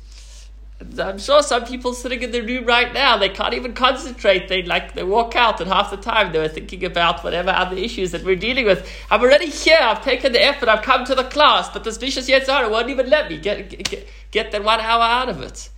I'm 0.99 1.19
sure 1.19 1.43
some 1.43 1.65
people 1.65 1.93
sitting 1.93 2.23
in 2.23 2.31
the 2.31 2.41
room 2.41 2.65
right 2.65 2.91
now, 2.91 3.17
they 3.17 3.29
can't 3.29 3.53
even 3.53 3.73
concentrate. 3.73 4.47
They 4.47 4.63
like 4.63 4.95
they 4.95 5.03
walk 5.03 5.35
out, 5.35 5.61
and 5.61 5.69
half 5.69 5.91
the 5.91 5.97
time 5.97 6.31
they 6.31 6.39
were 6.39 6.47
thinking 6.47 6.83
about 6.85 7.23
whatever 7.23 7.51
other 7.51 7.75
issues 7.75 8.11
that 8.11 8.23
we're 8.23 8.35
dealing 8.35 8.65
with. 8.65 8.89
I'm 9.11 9.21
already 9.21 9.47
here. 9.47 9.77
I've 9.79 10.03
taken 10.03 10.31
the 10.31 10.43
effort. 10.43 10.69
I've 10.69 10.81
come 10.81 11.05
to 11.05 11.13
the 11.13 11.25
class, 11.25 11.69
but 11.69 11.83
this 11.83 11.97
vicious 11.97 12.27
Yetzer 12.27 12.69
won't 12.69 12.89
even 12.89 13.09
let 13.09 13.29
me 13.29 13.37
get 13.37 13.69
get, 13.69 14.07
get 14.31 14.51
that 14.51 14.63
one 14.63 14.79
hour 14.79 15.03
out 15.03 15.29
of 15.29 15.41
it. 15.41 15.69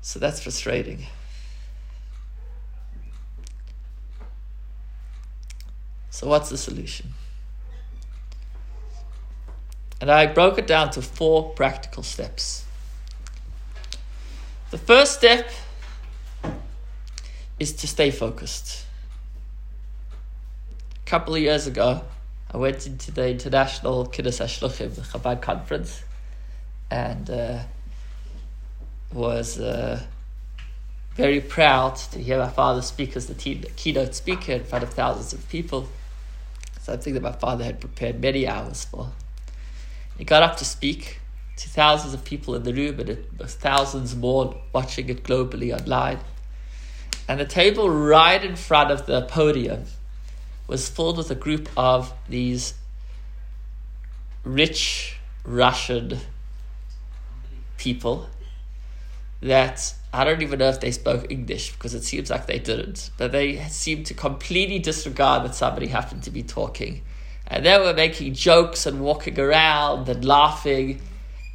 So 0.00 0.18
that's 0.18 0.40
frustrating. 0.40 1.06
So 6.10 6.26
what's 6.26 6.50
the 6.50 6.58
solution? 6.58 7.14
And 10.00 10.10
I 10.10 10.26
broke 10.26 10.58
it 10.58 10.66
down 10.66 10.90
to 10.90 11.02
four 11.02 11.50
practical 11.50 12.02
steps. 12.02 12.64
The 14.72 14.78
first 14.78 15.18
step 15.18 15.50
is 17.60 17.74
to 17.74 17.86
stay 17.86 18.10
focused. 18.10 18.86
A 20.94 21.04
couple 21.04 21.34
of 21.34 21.42
years 21.42 21.66
ago, 21.66 22.00
I 22.50 22.56
went 22.56 22.86
into 22.86 23.10
the 23.10 23.28
International 23.28 24.06
Kinus 24.06 24.40
HaShluchim, 24.40 24.94
the 24.94 25.02
Chabad 25.02 25.42
conference, 25.42 26.02
and 26.90 27.28
uh, 27.28 27.58
was 29.12 29.60
uh, 29.60 30.00
very 31.16 31.42
proud 31.42 31.96
to 31.96 32.18
hear 32.18 32.38
my 32.38 32.48
father 32.48 32.80
speak 32.80 33.14
as 33.14 33.26
the 33.26 33.34
keynote 33.34 34.14
speaker 34.14 34.52
in 34.52 34.64
front 34.64 34.84
of 34.84 34.94
thousands 34.94 35.34
of 35.34 35.46
people. 35.50 35.86
Something 36.80 37.12
that 37.12 37.22
my 37.22 37.32
father 37.32 37.64
had 37.64 37.78
prepared 37.78 38.22
many 38.22 38.48
hours 38.48 38.86
for. 38.86 39.10
He 40.16 40.24
got 40.24 40.42
up 40.42 40.56
to 40.56 40.64
speak, 40.64 41.20
to 41.56 41.68
thousands 41.68 42.14
of 42.14 42.24
people 42.24 42.54
in 42.54 42.62
the 42.62 42.72
room 42.72 42.98
and 43.00 43.26
thousands 43.40 44.16
more 44.16 44.60
watching 44.72 45.08
it 45.08 45.22
globally 45.22 45.76
online. 45.76 46.18
And 47.28 47.38
the 47.38 47.44
table 47.44 47.88
right 47.88 48.42
in 48.42 48.56
front 48.56 48.90
of 48.90 49.06
the 49.06 49.22
podium 49.22 49.84
was 50.66 50.88
filled 50.88 51.18
with 51.18 51.30
a 51.30 51.34
group 51.34 51.68
of 51.76 52.12
these 52.28 52.74
rich 54.44 55.18
Russian 55.44 56.18
people 57.76 58.28
that 59.40 59.94
I 60.12 60.24
don't 60.24 60.42
even 60.42 60.58
know 60.58 60.68
if 60.68 60.80
they 60.80 60.90
spoke 60.90 61.30
English 61.30 61.72
because 61.72 61.94
it 61.94 62.04
seems 62.04 62.30
like 62.30 62.46
they 62.46 62.58
didn't, 62.58 63.10
but 63.18 63.32
they 63.32 63.58
seemed 63.68 64.06
to 64.06 64.14
completely 64.14 64.78
disregard 64.78 65.44
that 65.44 65.54
somebody 65.54 65.88
happened 65.88 66.22
to 66.24 66.30
be 66.30 66.42
talking. 66.42 67.02
And 67.46 67.66
they 67.66 67.78
were 67.78 67.94
making 67.94 68.34
jokes 68.34 68.86
and 68.86 69.00
walking 69.00 69.38
around 69.38 70.08
and 70.08 70.24
laughing 70.24 71.00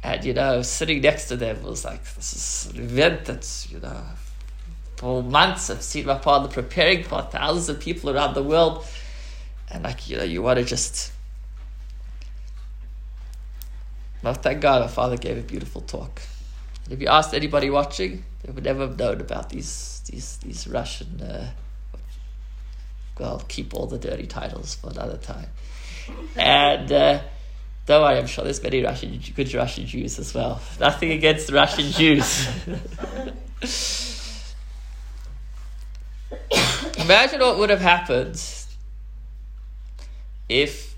and, 0.02 0.24
you 0.24 0.32
know, 0.32 0.62
sitting 0.62 1.00
next 1.00 1.26
to 1.26 1.36
them 1.36 1.62
was 1.62 1.84
like, 1.84 2.02
this 2.14 2.32
is 2.32 2.72
an 2.72 2.82
event 2.82 3.24
that's, 3.24 3.70
you 3.70 3.80
know, 3.80 4.00
for 4.96 5.22
months 5.22 5.70
I've 5.70 5.82
seen 5.82 6.06
my 6.06 6.18
father 6.18 6.48
preparing 6.48 7.02
for 7.02 7.22
thousands 7.22 7.68
of 7.68 7.80
people 7.80 8.10
around 8.10 8.34
the 8.34 8.42
world. 8.42 8.86
And, 9.70 9.82
like, 9.82 10.08
you 10.08 10.16
know, 10.16 10.22
you 10.22 10.40
want 10.40 10.58
to 10.58 10.64
just. 10.64 11.12
Well, 14.22 14.34
thank 14.34 14.60
God 14.60 14.82
my 14.82 14.88
father 14.88 15.16
gave 15.16 15.36
a 15.36 15.42
beautiful 15.42 15.80
talk. 15.80 16.22
And 16.84 16.92
if 16.92 17.00
you 17.00 17.08
asked 17.08 17.34
anybody 17.34 17.68
watching, 17.68 18.24
they 18.42 18.52
would 18.52 18.64
never 18.64 18.80
have 18.80 18.98
known 18.98 19.20
about 19.20 19.50
these, 19.50 20.02
these, 20.10 20.38
these 20.38 20.66
Russian. 20.66 21.20
Uh, 21.20 21.50
well, 23.18 23.42
keep 23.48 23.74
all 23.74 23.86
the 23.86 23.98
dirty 23.98 24.26
titles 24.26 24.76
for 24.76 24.90
another 24.90 25.16
time. 25.16 25.48
And. 26.36 26.92
Uh, 26.92 27.20
don't 27.88 28.02
worry, 28.02 28.18
I'm 28.18 28.26
sure 28.26 28.44
there's 28.44 28.62
many 28.62 28.84
Russian, 28.84 29.18
good 29.34 29.52
Russian 29.54 29.86
Jews 29.86 30.18
as 30.18 30.34
well. 30.34 30.60
Nothing 30.78 31.10
against 31.12 31.50
Russian 31.50 31.86
Jews. 31.90 32.46
Imagine 36.98 37.40
what 37.40 37.56
would 37.56 37.70
have 37.70 37.80
happened 37.80 38.38
if, 40.50 40.96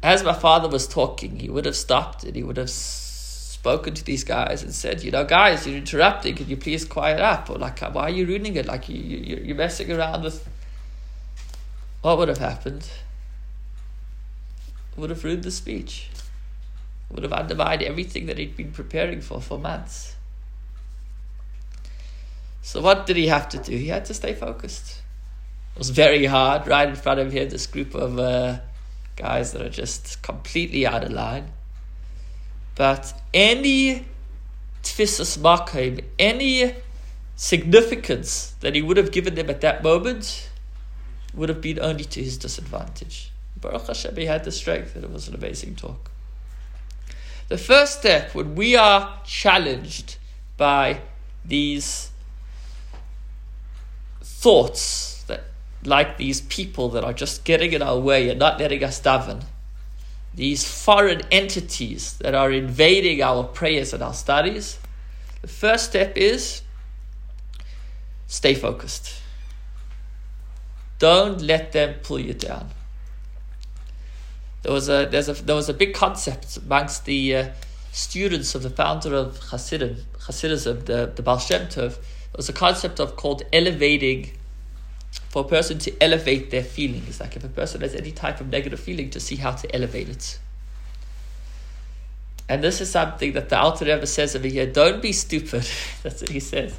as 0.00 0.22
my 0.22 0.32
father 0.32 0.68
was 0.68 0.86
talking, 0.86 1.40
he 1.40 1.48
would 1.48 1.64
have 1.64 1.74
stopped 1.74 2.22
and 2.22 2.36
he 2.36 2.44
would 2.44 2.56
have 2.56 2.70
spoken 2.70 3.92
to 3.94 4.04
these 4.04 4.22
guys 4.22 4.62
and 4.62 4.72
said, 4.72 5.02
you 5.02 5.10
know, 5.10 5.24
guys, 5.24 5.66
you're 5.66 5.76
interrupting. 5.76 6.36
Can 6.36 6.48
you 6.48 6.56
please 6.56 6.84
quiet 6.84 7.18
up? 7.18 7.50
Or 7.50 7.58
like, 7.58 7.80
why 7.80 8.02
are 8.02 8.10
you 8.10 8.26
ruining 8.26 8.54
it? 8.54 8.66
Like 8.66 8.88
you, 8.88 8.96
you, 8.96 9.42
you're 9.42 9.56
messing 9.56 9.90
around 9.90 10.22
with. 10.22 10.48
What 12.02 12.18
would 12.18 12.28
have 12.28 12.38
happened? 12.38 12.88
Would 14.96 15.10
have 15.10 15.24
ruined 15.24 15.44
the 15.44 15.50
speech, 15.50 16.08
would 17.10 17.22
have 17.22 17.32
undermined 17.32 17.82
everything 17.82 18.26
that 18.26 18.38
he'd 18.38 18.56
been 18.56 18.72
preparing 18.72 19.20
for 19.20 19.40
for 19.40 19.58
months. 19.58 20.16
So, 22.62 22.80
what 22.80 23.06
did 23.06 23.16
he 23.16 23.28
have 23.28 23.48
to 23.50 23.58
do? 23.58 23.76
He 23.76 23.88
had 23.88 24.04
to 24.06 24.14
stay 24.14 24.34
focused. 24.34 25.02
It 25.74 25.78
was 25.78 25.90
very 25.90 26.24
hard. 26.24 26.66
Right 26.66 26.88
in 26.88 26.96
front 26.96 27.20
of 27.20 27.30
him, 27.30 27.48
this 27.48 27.66
group 27.66 27.94
of 27.94 28.18
uh, 28.18 28.58
guys 29.14 29.52
that 29.52 29.62
are 29.62 29.70
just 29.70 30.22
completely 30.22 30.86
out 30.86 31.04
of 31.04 31.12
line. 31.12 31.52
But 32.74 33.14
any 33.32 34.06
tfisas 34.82 35.38
makom, 35.38 36.02
any 36.18 36.74
significance 37.36 38.54
that 38.60 38.74
he 38.74 38.82
would 38.82 38.96
have 38.96 39.12
given 39.12 39.34
them 39.34 39.50
at 39.50 39.60
that 39.60 39.82
moment 39.82 40.50
would 41.34 41.48
have 41.48 41.60
been 41.60 41.78
only 41.78 42.04
to 42.04 42.22
his 42.22 42.38
disadvantage. 42.38 43.30
Baruch 43.66 43.88
Hashem, 43.88 44.16
he 44.16 44.26
had 44.26 44.44
the 44.44 44.52
strength, 44.52 44.94
and 44.94 45.04
it 45.04 45.10
was 45.10 45.26
an 45.26 45.34
amazing 45.34 45.74
talk. 45.74 46.10
The 47.48 47.58
first 47.58 47.98
step, 47.98 48.34
when 48.34 48.54
we 48.54 48.76
are 48.76 49.20
challenged 49.24 50.18
by 50.56 51.00
these 51.44 52.10
thoughts 54.22 55.24
that, 55.24 55.44
like 55.84 56.16
these 56.16 56.40
people 56.42 56.88
that 56.90 57.02
are 57.02 57.12
just 57.12 57.44
getting 57.44 57.72
in 57.72 57.82
our 57.82 57.98
way 57.98 58.28
and 58.28 58.38
not 58.38 58.60
letting 58.60 58.84
us 58.84 59.00
daven, 59.00 59.42
these 60.32 60.64
foreign 60.64 61.22
entities 61.32 62.18
that 62.18 62.34
are 62.34 62.52
invading 62.52 63.20
our 63.20 63.42
prayers 63.42 63.92
and 63.92 64.02
our 64.02 64.14
studies, 64.14 64.78
the 65.42 65.48
first 65.48 65.86
step 65.86 66.16
is 66.16 66.62
stay 68.28 68.54
focused. 68.54 69.20
Don't 70.98 71.40
let 71.40 71.72
them 71.72 71.96
pull 72.02 72.20
you 72.20 72.32
down 72.32 72.70
there 74.66 74.74
was 74.74 74.88
a 74.88 75.06
there's 75.08 75.28
a 75.28 75.34
there 75.34 75.54
was 75.54 75.68
a 75.68 75.74
big 75.74 75.94
concept 75.94 76.56
amongst 76.56 77.04
the 77.04 77.36
uh, 77.36 77.48
students 77.92 78.56
of 78.56 78.64
the 78.64 78.70
founder 78.70 79.14
of 79.14 79.38
Hasidim, 79.38 79.98
Hasidism, 80.18 80.84
the 80.86 81.12
the 81.14 81.22
Baal 81.22 81.38
Shem 81.38 81.68
Tov. 81.68 81.94
There 81.94 82.36
was 82.36 82.48
a 82.48 82.52
concept 82.52 82.98
of 82.98 83.14
called 83.14 83.44
elevating. 83.52 84.32
For 85.30 85.44
a 85.44 85.48
person 85.48 85.78
to 85.80 86.02
elevate 86.02 86.50
their 86.50 86.62
feelings, 86.62 87.20
like 87.20 87.36
if 87.36 87.44
a 87.44 87.48
person 87.48 87.80
has 87.82 87.94
any 87.94 88.10
type 88.10 88.40
of 88.40 88.48
negative 88.48 88.80
feeling, 88.80 89.08
to 89.10 89.20
see 89.20 89.36
how 89.36 89.52
to 89.52 89.74
elevate 89.74 90.08
it. 90.08 90.38
And 92.48 92.62
this 92.62 92.80
is 92.80 92.90
something 92.90 93.32
that 93.34 93.48
the 93.48 93.58
Alter 93.58 93.84
Rebbe 93.84 94.06
says 94.06 94.34
over 94.34 94.48
here. 94.48 94.66
Don't 94.66 95.00
be 95.00 95.12
stupid. 95.12 95.66
That's 96.02 96.22
what 96.22 96.30
he 96.30 96.40
says. 96.40 96.76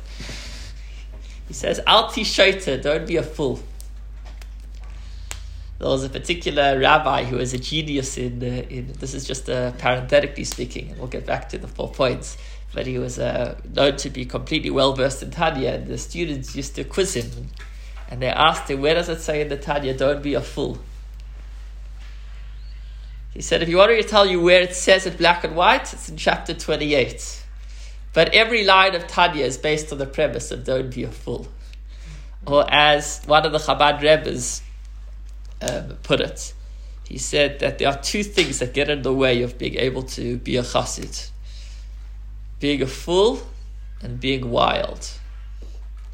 He 1.48 1.54
says, 1.54 1.80
"Alti 1.88 2.24
shoita, 2.24 2.82
don't 2.82 3.08
be 3.08 3.16
a 3.16 3.24
fool." 3.24 3.60
There 5.80 5.88
was 5.88 6.04
a 6.04 6.10
particular 6.10 6.80
rabbi 6.80 7.24
who 7.24 7.38
was 7.38 7.54
a 7.54 7.60
genius 7.60 8.18
in, 8.18 8.42
uh, 8.42 8.48
in 8.70 8.94
this 8.94 9.14
is 9.14 9.26
just 9.26 9.50
uh, 9.50 9.72
parenthetically 9.74 10.44
speaking, 10.44 10.90
and 10.90 10.98
we'll 10.98 11.08
get 11.08 11.26
back 11.26 11.50
to 11.50 11.58
the 11.58 11.68
four 11.68 11.92
points. 11.92 12.38
But 12.74 12.88
he 12.88 12.98
was 12.98 13.20
uh, 13.20 13.60
known 13.74 13.96
to 13.98 14.10
be 14.10 14.26
completely 14.26 14.72
well 14.72 14.94
versed 14.94 15.22
in 15.22 15.32
Tanya, 15.32 15.74
and 15.74 15.88
the 15.88 15.98
students 15.98 16.56
used 16.56 16.76
to 16.76 16.84
quiz 16.84 17.16
him. 17.16 17.50
And 18.10 18.22
they 18.22 18.30
asked 18.30 18.70
him, 18.70 18.82
Where 18.82 18.96
does 18.96 19.10
it 19.10 19.22
say 19.22 19.42
in 19.42 19.50
the 19.50 19.58
Tanya, 19.58 19.96
don't 19.96 20.24
be 20.24 20.34
a 20.34 20.42
fool? 20.42 20.80
He 23.34 23.42
said, 23.42 23.62
If 23.62 23.70
you 23.70 23.78
want 23.78 23.92
me 23.92 24.02
to 24.02 24.08
tell 24.08 24.26
you 24.26 24.42
where 24.42 24.62
it 24.62 24.76
says 24.76 25.06
it 25.06 25.18
black 25.18 25.44
and 25.44 25.56
white, 25.56 25.94
it's 25.94 26.10
in 26.10 26.18
chapter 26.18 26.54
28. 26.54 27.46
But 28.14 28.34
every 28.34 28.64
line 28.66 28.96
of 28.96 29.06
Tanya 29.08 29.46
is 29.46 29.58
based 29.58 29.92
on 29.92 30.00
the 30.00 30.08
premise 30.08 30.50
of 30.50 30.64
don't 30.64 30.94
be 30.94 31.04
a 31.04 31.12
fool. 31.12 31.48
Or 32.48 32.66
as 32.68 33.22
one 33.28 33.46
of 33.46 33.52
the 33.52 33.60
Chabad 33.60 34.02
Rebbes 34.02 34.64
um, 35.62 35.98
put 36.04 36.20
it, 36.20 36.54
he 37.08 37.18
said 37.18 37.60
that 37.60 37.78
there 37.78 37.88
are 37.90 37.98
two 37.98 38.24
things 38.24 38.60
that 38.60 38.74
get 38.74 38.90
in 38.90 39.02
the 39.02 39.14
way 39.14 39.42
of 39.42 39.58
being 39.58 39.76
able 39.76 40.04
to 40.04 40.38
be 40.38 40.58
a 40.58 40.64
chassid 40.64 41.30
being 42.60 42.82
a 42.82 42.88
fool 42.88 43.40
and 44.02 44.20
being 44.20 44.50
wild. 44.50 45.10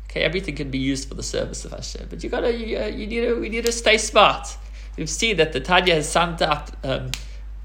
Okay, 0.05 0.21
everything 0.21 0.55
can 0.55 0.69
be 0.69 0.77
used 0.77 1.07
for 1.07 1.15
the 1.15 1.23
service 1.23 1.65
of 1.65 1.71
Hashem, 1.71 2.07
but 2.09 2.23
you 2.23 2.29
gotta, 2.29 2.53
you, 2.53 2.77
uh, 2.77 2.85
you 2.85 3.07
need 3.07 3.21
to, 3.21 3.39
we 3.39 3.50
need 3.50 3.65
to 3.65 3.71
stay 3.71 3.97
smart. 3.97 4.57
We've 4.97 5.09
seen 5.09 5.38
that 5.38 5.53
the 5.53 5.59
Tanya 5.59 5.95
has 5.95 6.07
summed 6.07 6.41
up 6.41 6.69
um, 6.83 7.09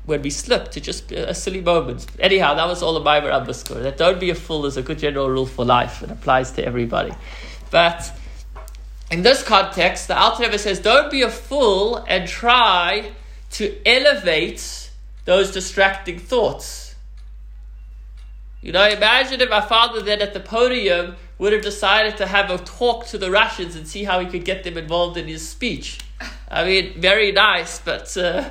when 0.06 0.22
we 0.22 0.30
slip 0.30 0.70
to 0.70 0.80
just 0.80 1.12
a 1.12 1.34
silly 1.34 1.60
moment. 1.60 2.06
Anyhow, 2.18 2.54
that 2.54 2.66
was 2.66 2.82
all 2.82 2.96
of 2.96 3.04
my 3.04 3.20
Rambaskur. 3.20 3.82
That 3.82 3.98
don't 3.98 4.18
be 4.18 4.30
a 4.30 4.34
fool 4.34 4.64
is 4.64 4.78
a 4.78 4.82
good 4.82 4.98
general 4.98 5.28
rule 5.28 5.44
for 5.44 5.64
life. 5.64 6.02
It 6.02 6.10
applies 6.10 6.52
to 6.52 6.64
everybody. 6.64 7.12
But 7.70 8.10
in 9.10 9.22
this 9.22 9.42
context, 9.42 10.08
the 10.08 10.18
Alter 10.18 10.44
Rebbe 10.44 10.58
says, 10.58 10.80
don't 10.80 11.10
be 11.10 11.22
a 11.22 11.30
fool 11.30 12.04
and 12.06 12.28
try 12.28 13.12
to 13.52 13.76
elevate 13.86 14.90
those 15.24 15.50
distracting 15.52 16.18
thoughts. 16.18 16.94
You 18.60 18.72
know, 18.72 18.86
imagine 18.86 19.40
if 19.40 19.48
my 19.48 19.60
father 19.60 20.02
then 20.02 20.20
at 20.20 20.34
the 20.34 20.40
podium 20.40 21.16
would 21.38 21.52
have 21.52 21.62
decided 21.62 22.16
to 22.16 22.26
have 22.26 22.50
a 22.50 22.58
talk 22.58 23.06
to 23.06 23.18
the 23.18 23.30
Russians 23.30 23.76
and 23.76 23.86
see 23.86 24.04
how 24.04 24.20
he 24.20 24.26
could 24.26 24.44
get 24.44 24.64
them 24.64 24.76
involved 24.76 25.16
in 25.16 25.28
his 25.28 25.48
speech. 25.48 25.98
I 26.50 26.64
mean, 26.64 27.00
very 27.00 27.30
nice, 27.30 27.78
but 27.78 28.14
uh, 28.16 28.50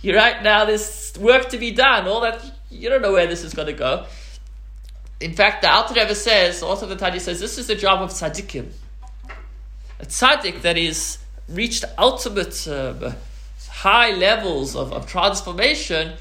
you 0.00 0.14
right 0.16 0.42
now 0.42 0.64
there's 0.64 1.14
work 1.18 1.48
to 1.50 1.58
be 1.58 1.70
done. 1.70 2.08
All 2.08 2.20
that 2.22 2.44
you 2.70 2.88
don't 2.88 3.02
know 3.02 3.12
where 3.12 3.28
this 3.28 3.44
is 3.44 3.54
going 3.54 3.68
to 3.68 3.72
go. 3.72 4.06
In 5.20 5.32
fact, 5.32 5.62
the 5.62 5.72
Alter 5.72 5.94
Rebbe 5.94 6.14
says, 6.14 6.62
also 6.62 6.86
the 6.86 6.96
Tanya 6.96 7.20
says, 7.20 7.38
this 7.38 7.56
is 7.56 7.68
the 7.68 7.76
job 7.76 8.02
of 8.02 8.10
tzaddikim. 8.10 8.72
A 10.00 10.06
tzaddik 10.06 10.62
that 10.62 10.76
is 10.76 11.18
reached 11.48 11.84
ultimate 11.98 12.66
uh, 12.66 13.12
high 13.68 14.12
levels 14.12 14.74
of, 14.74 14.92
of 14.92 15.06
transformation 15.06 16.14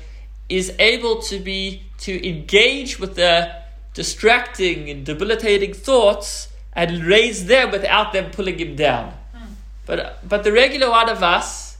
is 0.49 0.73
able 0.79 1.21
to 1.21 1.39
be 1.39 1.83
to 1.99 2.27
engage 2.27 2.99
with 2.99 3.15
the 3.15 3.51
distracting 3.93 4.89
and 4.89 5.05
debilitating 5.05 5.73
thoughts 5.73 6.49
and 6.73 7.03
raise 7.05 7.45
them 7.45 7.71
without 7.71 8.11
them 8.13 8.31
pulling 8.31 8.59
him 8.59 8.75
down. 8.75 9.13
Hmm. 9.33 9.53
But 9.85 10.27
but 10.27 10.43
the 10.43 10.51
regular 10.51 10.89
one 10.89 11.09
of 11.09 11.23
us 11.23 11.77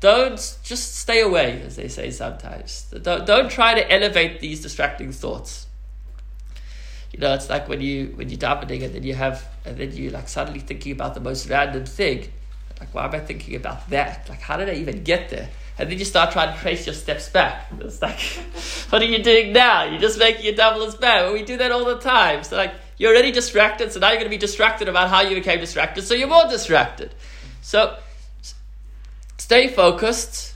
don't 0.00 0.58
just 0.64 0.96
stay 0.96 1.20
away, 1.20 1.62
as 1.64 1.76
they 1.76 1.86
say 1.86 2.10
sometimes. 2.10 2.92
Don't, 3.02 3.24
don't 3.24 3.48
try 3.48 3.74
to 3.74 3.88
elevate 3.88 4.40
these 4.40 4.60
distracting 4.60 5.12
thoughts. 5.12 5.68
You 7.12 7.20
know, 7.20 7.34
it's 7.34 7.50
like 7.50 7.68
when 7.68 7.80
you 7.80 8.12
when 8.14 8.30
you're 8.30 8.38
davening 8.38 8.82
and 8.84 8.94
then 8.94 9.02
you 9.02 9.14
have 9.14 9.46
and 9.64 9.76
then 9.76 9.94
you 9.94 10.10
like 10.10 10.28
suddenly 10.28 10.60
thinking 10.60 10.92
about 10.92 11.14
the 11.14 11.20
most 11.20 11.48
random 11.48 11.84
thing. 11.84 12.32
Like, 12.80 12.94
why 12.94 13.04
am 13.04 13.14
I 13.14 13.20
thinking 13.20 13.54
about 13.54 13.88
that? 13.90 14.28
Like, 14.28 14.40
how 14.40 14.56
did 14.56 14.68
I 14.68 14.74
even 14.74 15.04
get 15.04 15.28
there? 15.28 15.48
And 15.78 15.90
then 15.90 15.98
you 15.98 16.04
start 16.04 16.32
trying 16.32 16.54
to 16.54 16.60
trace 16.60 16.86
your 16.86 16.94
steps 16.94 17.28
back. 17.28 17.66
It's 17.80 18.02
like, 18.02 18.18
what 18.90 19.00
are 19.02 19.04
you 19.04 19.22
doing 19.22 19.52
now? 19.52 19.84
You're 19.84 20.00
just 20.00 20.18
making 20.18 20.44
your 20.44 20.54
double 20.54 20.82
as 20.84 20.94
bad. 20.96 21.24
Well, 21.24 21.32
we 21.32 21.44
do 21.44 21.56
that 21.58 21.70
all 21.70 21.84
the 21.84 21.98
time. 21.98 22.42
So, 22.42 22.56
like, 22.56 22.74
you're 22.98 23.12
already 23.12 23.32
distracted, 23.32 23.92
so 23.92 24.00
now 24.00 24.08
you're 24.08 24.16
going 24.16 24.30
to 24.30 24.30
be 24.30 24.36
distracted 24.36 24.88
about 24.88 25.08
how 25.08 25.22
you 25.22 25.34
became 25.34 25.60
distracted, 25.60 26.02
so 26.02 26.14
you're 26.14 26.28
more 26.28 26.48
distracted. 26.48 27.14
So, 27.62 27.96
stay 29.38 29.68
focused 29.68 30.54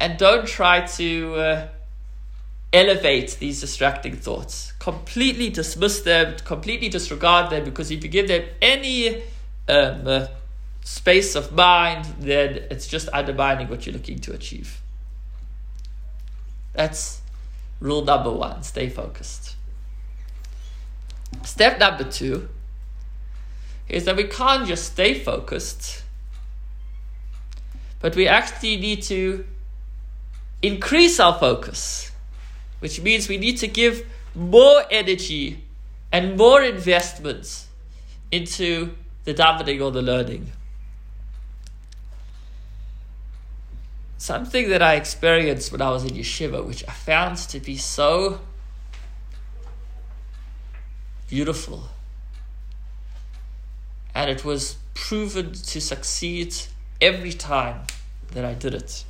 and 0.00 0.18
don't 0.18 0.46
try 0.46 0.86
to 0.86 1.34
uh, 1.34 1.68
elevate 2.74 3.36
these 3.38 3.60
distracting 3.60 4.16
thoughts. 4.16 4.72
Completely 4.80 5.48
dismiss 5.48 6.00
them, 6.00 6.36
completely 6.44 6.88
disregard 6.90 7.50
them, 7.50 7.64
because 7.64 7.90
if 7.90 8.02
you 8.02 8.10
give 8.10 8.28
them 8.28 8.44
any 8.60 9.22
um, 9.68 10.06
uh, 10.06 10.26
space 10.82 11.36
of 11.36 11.52
mind, 11.52 12.04
then 12.18 12.64
it's 12.70 12.86
just 12.86 13.08
undermining 13.12 13.68
what 13.68 13.86
you're 13.86 13.94
looking 13.94 14.18
to 14.18 14.32
achieve. 14.32 14.82
That's 16.74 17.22
rule 17.80 18.04
number 18.04 18.32
one 18.32 18.62
stay 18.62 18.88
focused. 18.88 19.56
Step 21.44 21.78
number 21.78 22.04
two 22.04 22.48
is 23.88 24.04
that 24.04 24.16
we 24.16 24.24
can't 24.24 24.66
just 24.66 24.92
stay 24.92 25.14
focused, 25.14 26.02
but 28.00 28.16
we 28.16 28.26
actually 28.26 28.76
need 28.76 29.02
to 29.02 29.44
increase 30.62 31.20
our 31.20 31.38
focus, 31.38 32.10
which 32.84 33.00
means 33.00 33.28
we 33.28 33.38
need 33.38 33.56
to 33.56 33.66
give 33.66 34.06
more 34.34 34.82
energy 34.90 35.64
and 36.12 36.36
more 36.36 36.62
investments 36.62 37.68
into 38.30 38.94
the 39.24 39.32
davening 39.32 39.80
or 39.84 39.90
the 39.90 40.02
learning. 40.02 40.52
something 44.24 44.70
that 44.70 44.80
I 44.80 44.94
experienced 44.94 45.70
when 45.70 45.82
I 45.82 45.90
was 45.90 46.02
in 46.02 46.12
yeshiva, 46.12 46.64
which 46.66 46.82
I 46.88 46.92
found 46.92 47.36
to 47.36 47.60
be 47.60 47.76
so 47.76 48.40
beautiful. 51.28 51.88
And 54.14 54.30
it 54.30 54.42
was 54.42 54.76
proven 54.94 55.52
to 55.52 55.78
succeed 55.78 56.54
every 57.02 57.34
time 57.34 57.82
that 58.32 58.46
I 58.46 58.54
did 58.54 58.74
it. 58.74 59.04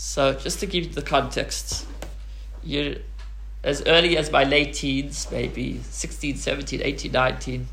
So, 0.00 0.32
just 0.32 0.60
to 0.60 0.66
give 0.66 0.84
you 0.84 0.90
the 0.90 1.02
context, 1.02 1.84
you 2.62 3.02
as 3.64 3.82
early 3.84 4.16
as 4.16 4.30
my 4.30 4.44
late 4.44 4.74
teens, 4.74 5.26
maybe 5.32 5.80
16, 5.82 6.36
17, 6.36 6.82
18, 6.82 7.10
19, 7.10 7.66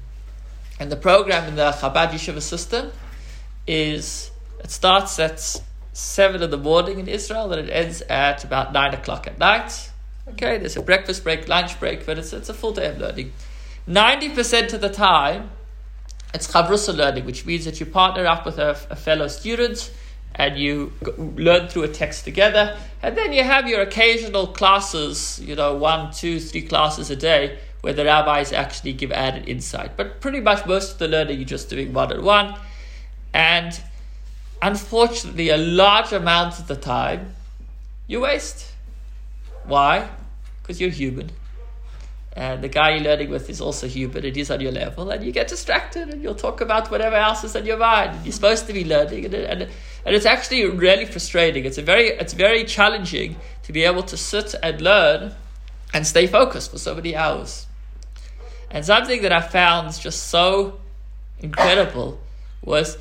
and 0.79 0.91
the 0.91 0.95
program 0.95 1.47
in 1.47 1.55
the 1.55 1.69
Chabad 1.69 2.09
Yeshiva 2.09 2.41
system 2.41 2.91
is 3.67 4.31
it 4.59 4.71
starts 4.71 5.19
at 5.19 5.61
7 5.93 6.41
in 6.41 6.49
the 6.49 6.57
morning 6.57 6.97
in 6.97 7.07
Israel 7.07 7.53
and 7.53 7.69
it 7.69 7.71
ends 7.71 8.01
at 8.09 8.43
about 8.43 8.73
9 8.73 8.95
o'clock 8.95 9.27
at 9.27 9.37
night. 9.37 9.91
Okay, 10.29 10.57
there's 10.57 10.77
a 10.77 10.81
breakfast 10.81 11.23
break, 11.23 11.47
lunch 11.47 11.79
break, 11.79 12.07
but 12.07 12.17
it's, 12.17 12.33
it's 12.33 12.49
a 12.49 12.55
full 12.55 12.71
day 12.71 12.87
of 12.87 12.97
learning. 12.97 13.33
90% 13.87 14.73
of 14.73 14.81
the 14.81 14.89
time, 14.89 15.51
it's 16.33 16.51
chavrusa 16.51 16.97
learning, 16.97 17.23
which 17.23 17.45
means 17.45 17.65
that 17.65 17.79
you 17.79 17.85
partner 17.85 18.25
up 18.25 18.47
with 18.47 18.57
a, 18.57 18.71
a 18.89 18.95
fellow 18.95 19.27
student 19.27 19.91
and 20.35 20.57
you 20.57 20.91
learn 21.17 21.67
through 21.67 21.83
a 21.83 21.87
text 21.87 22.25
together. 22.25 22.77
And 23.01 23.17
then 23.17 23.33
you 23.33 23.43
have 23.43 23.67
your 23.67 23.81
occasional 23.81 24.47
classes, 24.47 25.39
you 25.41 25.55
know, 25.55 25.75
one, 25.75 26.11
two, 26.11 26.39
three 26.39 26.61
classes 26.61 27.09
a 27.09 27.15
day 27.15 27.59
where 27.81 27.93
the 27.93 28.03
rabbis 28.03 28.51
actually 28.51 28.93
give 28.93 29.11
added 29.11 29.47
insight. 29.47 29.95
But 29.95 30.19
pretty 30.19 30.41
much 30.41 30.65
most 30.65 30.93
of 30.93 30.97
the 30.99 31.07
learning 31.07 31.37
you're 31.37 31.45
just 31.47 31.69
doing 31.69 31.93
one 31.93 32.11
on 32.11 32.23
one. 32.23 32.55
And 33.33 33.79
unfortunately, 34.61 35.49
a 35.49 35.57
large 35.57 36.11
amount 36.11 36.59
of 36.59 36.67
the 36.67 36.75
time 36.75 37.35
you 38.07 38.21
waste. 38.21 38.73
Why? 39.65 40.09
Because 40.61 40.81
you're 40.81 40.89
human. 40.89 41.31
And 42.33 42.61
the 42.61 42.67
guy 42.67 42.95
you're 42.95 43.03
learning 43.03 43.29
with 43.29 43.49
is 43.49 43.61
also 43.61 43.87
human, 43.87 44.25
and 44.25 44.35
he's 44.35 44.51
on 44.51 44.59
your 44.59 44.73
level, 44.73 45.09
and 45.09 45.23
you 45.23 45.31
get 45.31 45.47
distracted, 45.47 46.09
and 46.09 46.21
you'll 46.21 46.35
talk 46.35 46.59
about 46.59 46.91
whatever 46.91 47.15
else 47.15 47.45
is 47.45 47.55
on 47.55 47.65
your 47.65 47.77
mind. 47.77 48.25
You're 48.25 48.33
supposed 48.33 48.67
to 48.67 48.73
be 48.73 48.83
learning, 48.83 49.25
and, 49.25 49.33
and, 49.33 49.71
and 50.05 50.15
it's 50.15 50.25
actually 50.25 50.65
really 50.67 51.05
frustrating. 51.05 51.65
It's, 51.65 51.79
a 51.79 51.81
very, 51.81 52.09
it's 52.09 52.33
very 52.33 52.63
challenging 52.63 53.37
to 53.63 53.73
be 53.73 53.83
able 53.83 54.03
to 54.03 54.15
sit 54.15 54.53
and 54.61 54.79
learn 54.79 55.33
and 55.93 56.05
stay 56.05 56.27
focused 56.27 56.71
for 56.71 56.77
so 56.77 56.93
many 56.93 57.15
hours. 57.15 57.65
And 58.69 58.85
something 58.85 59.23
that 59.23 59.31
I 59.31 59.41
found 59.41 59.99
just 59.99 60.27
so 60.27 60.79
incredible 61.39 62.19
was 62.61 62.97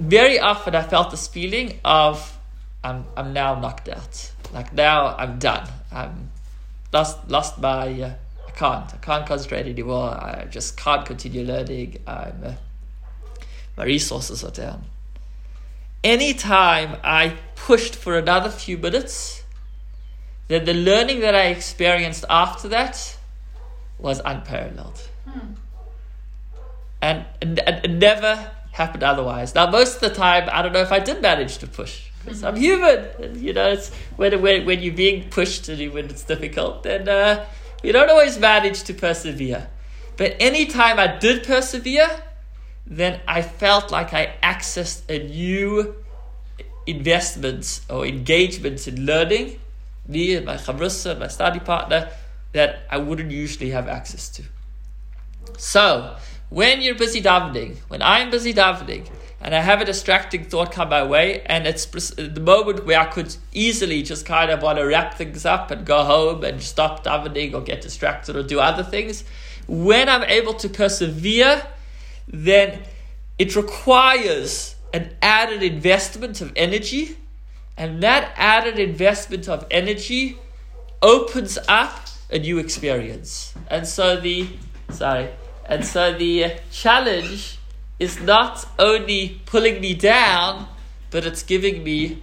very 0.00 0.38
often 0.38 0.74
I 0.74 0.82
felt 0.82 1.10
this 1.10 1.26
feeling 1.26 1.80
of 1.84 2.38
I'm 2.84 3.04
I'm 3.16 3.32
now 3.32 3.58
knocked 3.58 3.88
out. 3.88 4.32
Like 4.52 4.72
now 4.72 5.16
I'm 5.16 5.38
done. 5.38 5.68
I'm 5.90 6.30
lost 6.92 7.28
lost 7.28 7.58
my 7.58 7.88
uh, 8.02 8.14
I 8.46 8.50
can't 8.52 8.94
I 8.94 8.98
can't 8.98 9.26
concentrate 9.26 9.66
anymore. 9.66 10.10
I 10.10 10.46
just 10.50 10.76
can't 10.76 11.04
continue 11.04 11.42
learning. 11.42 11.98
I'm 12.06 12.42
uh, 12.44 12.52
my 13.76 13.84
resources 13.84 14.44
are 14.44 14.50
down. 14.50 14.84
Anytime 16.06 16.98
I 17.02 17.34
pushed 17.56 17.96
for 17.96 18.16
another 18.16 18.48
few 18.48 18.78
minutes, 18.78 19.42
then 20.46 20.64
the 20.64 20.72
learning 20.72 21.18
that 21.18 21.34
I 21.34 21.46
experienced 21.46 22.24
after 22.30 22.68
that 22.68 23.18
was 23.98 24.20
unparalleled. 24.24 25.00
Hmm. 25.28 25.54
And, 27.02 27.24
and, 27.42 27.58
and 27.58 27.98
never 27.98 28.52
happened 28.70 29.02
otherwise. 29.02 29.56
Now, 29.56 29.68
most 29.68 29.96
of 29.96 30.00
the 30.02 30.10
time, 30.10 30.48
I 30.52 30.62
don't 30.62 30.72
know 30.72 30.82
if 30.82 30.92
I 30.92 31.00
did 31.00 31.20
manage 31.20 31.58
to 31.58 31.66
push 31.66 32.08
because 32.24 32.44
I'm 32.44 32.54
human. 32.54 33.04
And, 33.20 33.36
you 33.38 33.52
know, 33.52 33.72
it's 33.72 33.92
when, 34.14 34.40
when, 34.40 34.64
when 34.64 34.78
you're 34.78 34.94
being 34.94 35.28
pushed 35.28 35.68
and 35.68 35.92
when 35.92 36.04
it's 36.04 36.22
difficult, 36.22 36.84
then 36.84 37.08
uh, 37.08 37.44
you 37.82 37.92
don't 37.92 38.08
always 38.08 38.38
manage 38.38 38.84
to 38.84 38.94
persevere. 38.94 39.66
But 40.16 40.36
anytime 40.38 41.00
I 41.00 41.16
did 41.16 41.42
persevere, 41.42 42.22
then 42.86 43.20
I 43.26 43.42
felt 43.42 43.90
like 43.90 44.12
I 44.14 44.34
accessed 44.42 45.02
a 45.08 45.26
new 45.26 45.96
investment 46.86 47.80
or 47.90 48.06
engagement 48.06 48.86
in 48.86 49.04
learning, 49.04 49.58
me 50.06 50.36
and 50.36 50.46
my 50.46 50.56
chavrusa, 50.56 51.18
my 51.18 51.26
study 51.26 51.58
partner, 51.58 52.10
that 52.52 52.80
I 52.88 52.98
wouldn't 52.98 53.32
usually 53.32 53.70
have 53.70 53.88
access 53.88 54.28
to. 54.30 54.44
So, 55.58 56.16
when 56.48 56.80
you're 56.80 56.94
busy 56.94 57.20
davening, 57.20 57.78
when 57.88 58.02
I'm 58.02 58.30
busy 58.30 58.54
davening, 58.54 59.08
and 59.40 59.54
I 59.54 59.60
have 59.60 59.80
a 59.80 59.84
distracting 59.84 60.44
thought 60.44 60.72
come 60.72 60.88
my 60.88 61.04
way, 61.04 61.42
and 61.42 61.66
it's 61.66 61.86
the 61.86 62.40
moment 62.40 62.86
where 62.86 63.00
I 63.00 63.06
could 63.06 63.34
easily 63.52 64.02
just 64.02 64.24
kind 64.24 64.50
of 64.50 64.62
want 64.62 64.78
to 64.78 64.84
wrap 64.84 65.14
things 65.14 65.44
up 65.44 65.70
and 65.70 65.84
go 65.84 66.04
home 66.04 66.44
and 66.44 66.62
stop 66.62 67.04
davening 67.04 67.52
or 67.52 67.60
get 67.60 67.80
distracted 67.80 68.36
or 68.36 68.42
do 68.42 68.60
other 68.60 68.82
things. 68.82 69.24
When 69.66 70.08
I'm 70.08 70.22
able 70.22 70.54
to 70.54 70.68
persevere, 70.68 71.62
then 72.26 72.82
it 73.38 73.54
requires 73.56 74.76
an 74.92 75.14
added 75.20 75.62
investment 75.62 76.40
of 76.40 76.52
energy, 76.56 77.16
and 77.76 78.02
that 78.02 78.32
added 78.36 78.78
investment 78.78 79.48
of 79.48 79.66
energy 79.70 80.38
opens 81.02 81.58
up 81.68 82.06
a 82.30 82.38
new 82.38 82.58
experience. 82.58 83.54
And 83.68 83.86
so 83.86 84.18
the 84.18 84.48
sorry, 84.90 85.28
and 85.66 85.84
so 85.84 86.12
the 86.16 86.54
challenge 86.70 87.58
is 87.98 88.20
not 88.20 88.66
only 88.78 89.40
pulling 89.46 89.80
me 89.80 89.94
down, 89.94 90.68
but 91.10 91.24
it's 91.24 91.42
giving 91.42 91.82
me 91.82 92.22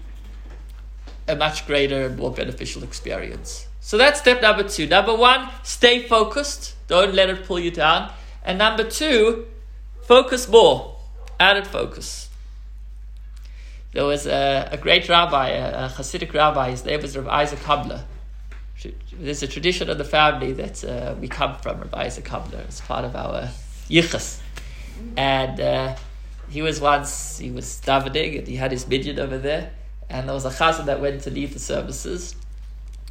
a 1.27 1.35
much 1.35 1.65
greater 1.65 2.05
and 2.05 2.17
more 2.17 2.31
beneficial 2.31 2.83
experience. 2.83 3.67
So 3.79 3.97
that's 3.97 4.19
step 4.19 4.41
number 4.41 4.63
two. 4.63 4.87
Number 4.87 5.15
one, 5.15 5.49
stay 5.63 6.07
focused. 6.07 6.75
Don't 6.87 7.13
let 7.13 7.29
it 7.29 7.45
pull 7.45 7.59
you 7.59 7.71
down. 7.71 8.11
And 8.43 8.57
number 8.57 8.83
two, 8.83 9.47
focus 10.03 10.47
more. 10.47 10.95
Added 11.39 11.67
focus. 11.67 12.29
There 13.91 14.05
was 14.05 14.25
a, 14.25 14.69
a 14.71 14.77
great 14.77 15.07
rabbi, 15.09 15.49
a, 15.49 15.85
a 15.85 15.89
Hasidic 15.89 16.33
rabbi, 16.33 16.71
his 16.71 16.85
name 16.85 17.01
was 17.01 17.15
Rabbi 17.15 17.29
Isaac 17.41 17.59
Kabler. 17.59 18.03
There's 19.13 19.43
a 19.43 19.47
tradition 19.47 19.89
of 19.89 19.97
the 19.97 20.03
family 20.03 20.53
that 20.53 20.83
uh, 20.83 21.15
we 21.19 21.27
come 21.27 21.55
from, 21.57 21.79
Rabbi 21.79 22.05
Isaac 22.05 22.25
Kabler. 22.25 22.59
It's 22.61 22.81
part 22.81 23.05
of 23.05 23.15
our 23.15 23.49
yichus 23.89 24.41
and 25.17 25.59
uh, 25.59 25.95
he 26.49 26.61
was 26.61 26.79
once 26.79 27.37
he 27.37 27.51
was 27.51 27.81
davening 27.85 28.39
and 28.39 28.47
he 28.47 28.55
had 28.55 28.71
his 28.71 28.87
minyan 28.87 29.19
over 29.19 29.37
there, 29.37 29.71
and 30.09 30.27
there 30.27 30.33
was 30.33 30.45
a 30.45 30.49
chazan 30.49 30.85
that 30.85 31.01
went 31.01 31.21
to 31.21 31.31
leave 31.31 31.53
the 31.53 31.59
services, 31.59 32.35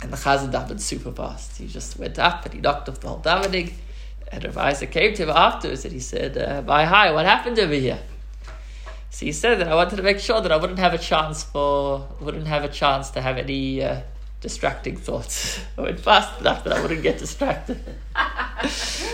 and 0.02 0.12
the 0.12 0.16
chazan 0.16 0.52
davened 0.52 0.80
super 0.80 1.12
fast. 1.12 1.58
He 1.58 1.66
just 1.66 1.98
went 1.98 2.18
up 2.18 2.44
and 2.44 2.54
he 2.54 2.60
knocked 2.60 2.88
off 2.88 3.00
the 3.00 3.08
whole 3.08 3.20
davening, 3.20 3.72
and 4.32 4.44
Rav 4.44 4.58
Isaac 4.58 4.90
came 4.90 5.14
to 5.14 5.24
him 5.24 5.30
afterwards 5.30 5.84
and 5.84 5.92
he 5.92 6.00
said, 6.00 6.36
uh, 6.36 6.62
"My 6.62 6.84
hi, 6.84 7.12
what 7.12 7.26
happened 7.26 7.58
over 7.58 7.74
here?" 7.74 8.00
So 9.10 9.26
he 9.26 9.32
said 9.32 9.60
that 9.60 9.68
I 9.68 9.74
wanted 9.74 9.96
to 9.96 10.02
make 10.02 10.18
sure 10.18 10.40
that 10.40 10.50
I 10.50 10.56
wouldn't 10.56 10.78
have 10.78 10.94
a 10.94 10.98
chance 10.98 11.44
for 11.44 12.08
wouldn't 12.20 12.46
have 12.46 12.64
a 12.64 12.68
chance 12.68 13.10
to 13.10 13.20
have 13.20 13.38
any. 13.38 13.82
Uh, 13.82 14.00
distracting 14.40 14.96
thoughts. 14.96 15.60
I 15.78 15.82
went 15.82 16.00
fast 16.00 16.40
enough 16.40 16.64
that 16.64 16.72
I 16.72 16.82
wouldn't 16.82 17.04
get 17.04 17.18
distracted. 17.18 17.80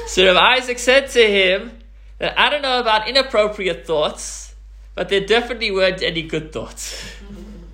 so 0.06 0.26
Rav 0.26 0.36
Isaac 0.36 0.78
said 0.78 1.10
to 1.10 1.20
him, 1.20 1.78
that 2.18 2.38
I 2.38 2.50
don't 2.50 2.62
know 2.62 2.80
about 2.80 3.08
inappropriate 3.08 3.86
thoughts, 3.86 4.54
but 4.94 5.08
there 5.08 5.24
definitely 5.24 5.70
weren't 5.70 6.02
any 6.02 6.22
good 6.22 6.52
thoughts. 6.52 7.14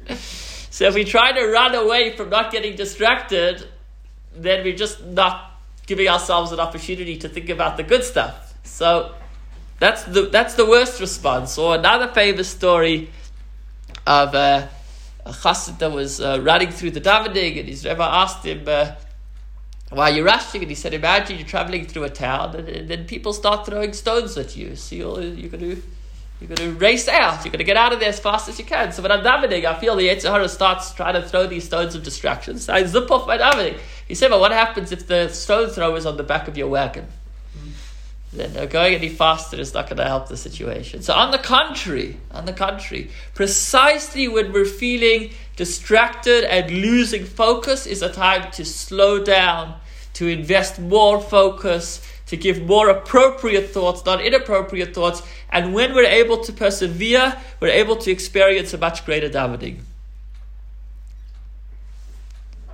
so 0.70 0.86
if 0.86 0.94
we 0.94 1.04
try 1.04 1.32
to 1.32 1.46
run 1.46 1.74
away 1.74 2.14
from 2.16 2.28
not 2.28 2.52
getting 2.52 2.76
distracted, 2.76 3.66
then 4.34 4.64
we're 4.64 4.76
just 4.76 5.02
not 5.02 5.53
giving 5.86 6.08
ourselves 6.08 6.52
an 6.52 6.60
opportunity 6.60 7.16
to 7.18 7.28
think 7.28 7.48
about 7.48 7.76
the 7.76 7.82
good 7.82 8.04
stuff. 8.04 8.54
So 8.64 9.14
that's 9.78 10.04
the 10.04 10.22
that's 10.22 10.54
the 10.54 10.66
worst 10.66 11.00
response. 11.00 11.58
Or 11.58 11.74
another 11.74 12.08
famous 12.08 12.48
story 12.48 13.10
of 14.06 14.34
uh, 14.34 14.66
a 15.24 15.32
chassid 15.32 15.78
that 15.78 15.92
was 15.92 16.20
uh, 16.20 16.40
running 16.42 16.70
through 16.70 16.92
the 16.92 17.00
davening, 17.00 17.58
and 17.60 17.68
his 17.68 17.84
Rebbe 17.84 18.02
asked 18.02 18.44
him. 18.44 18.64
Uh, 18.66 18.94
why 19.90 20.08
you 20.08 20.24
rushing? 20.24 20.62
And 20.62 20.70
he 20.70 20.74
said, 20.74 20.92
imagine 20.92 21.38
you're 21.38 21.46
traveling 21.46 21.86
through 21.86 22.04
a 22.04 22.10
town 22.10 22.56
and, 22.56 22.68
and 22.68 22.88
then 22.88 23.04
people 23.04 23.32
start 23.32 23.66
throwing 23.66 23.92
stones 23.92 24.36
at 24.36 24.56
you. 24.56 24.74
So 24.74 24.96
you're, 24.96 25.22
you're 25.22 25.50
going 25.50 25.76
to 25.76 25.82
you're 26.44 26.54
going 26.54 26.74
to 26.74 26.78
race 26.78 27.08
out. 27.08 27.42
You're 27.44 27.52
going 27.52 27.58
to 27.58 27.64
get 27.64 27.78
out 27.78 27.94
of 27.94 28.00
there 28.00 28.10
as 28.10 28.20
fast 28.20 28.50
as 28.50 28.58
you 28.58 28.66
can. 28.66 28.92
So 28.92 29.02
when 29.02 29.10
I'm 29.10 29.24
davening, 29.24 29.64
I 29.64 29.78
feel 29.78 29.96
the 29.96 30.08
Yetzer 30.08 30.30
Hara 30.30 30.48
starts 30.48 30.92
trying 30.92 31.14
to 31.14 31.26
throw 31.26 31.46
these 31.46 31.64
stones 31.64 31.94
of 31.94 32.02
distraction. 32.02 32.58
So 32.58 32.74
I 32.74 32.84
zip 32.84 33.10
off 33.10 33.26
my 33.26 33.38
davening. 33.38 33.78
He 34.06 34.14
said, 34.14 34.28
but 34.28 34.40
what 34.40 34.52
happens 34.52 34.92
if 34.92 35.06
the 35.06 35.28
stone 35.28 35.70
thrower 35.70 35.96
is 35.96 36.04
on 36.04 36.18
the 36.18 36.22
back 36.22 36.46
of 36.46 36.58
your 36.58 36.68
wagon? 36.68 37.06
Then 38.34 38.56
uh, 38.56 38.66
going 38.66 38.94
any 38.94 39.08
faster 39.08 39.58
is 39.58 39.72
not 39.72 39.86
going 39.86 39.98
to 39.98 40.04
help 40.04 40.28
the 40.28 40.36
situation. 40.36 41.02
So 41.02 41.14
on 41.14 41.30
the 41.30 41.38
contrary, 41.38 42.18
on 42.32 42.44
the 42.44 42.52
contrary, 42.52 43.10
precisely 43.34 44.28
when 44.28 44.52
we're 44.52 44.64
feeling 44.64 45.30
distracted 45.56 46.44
and 46.44 46.68
losing 46.70 47.24
focus 47.24 47.86
is 47.86 48.02
a 48.02 48.12
time 48.12 48.50
to 48.52 48.64
slow 48.64 49.22
down 49.22 49.76
to 50.14 50.26
invest 50.26 50.80
more 50.80 51.20
focus, 51.20 52.00
to 52.26 52.36
give 52.36 52.62
more 52.62 52.88
appropriate 52.88 53.70
thoughts, 53.70 54.04
not 54.04 54.24
inappropriate 54.24 54.94
thoughts. 54.94 55.22
And 55.50 55.74
when 55.74 55.94
we're 55.94 56.04
able 56.06 56.38
to 56.44 56.52
persevere, 56.52 57.36
we're 57.60 57.68
able 57.68 57.96
to 57.96 58.10
experience 58.10 58.72
a 58.72 58.78
much 58.78 59.04
greater 59.04 59.28
davening. 59.28 59.80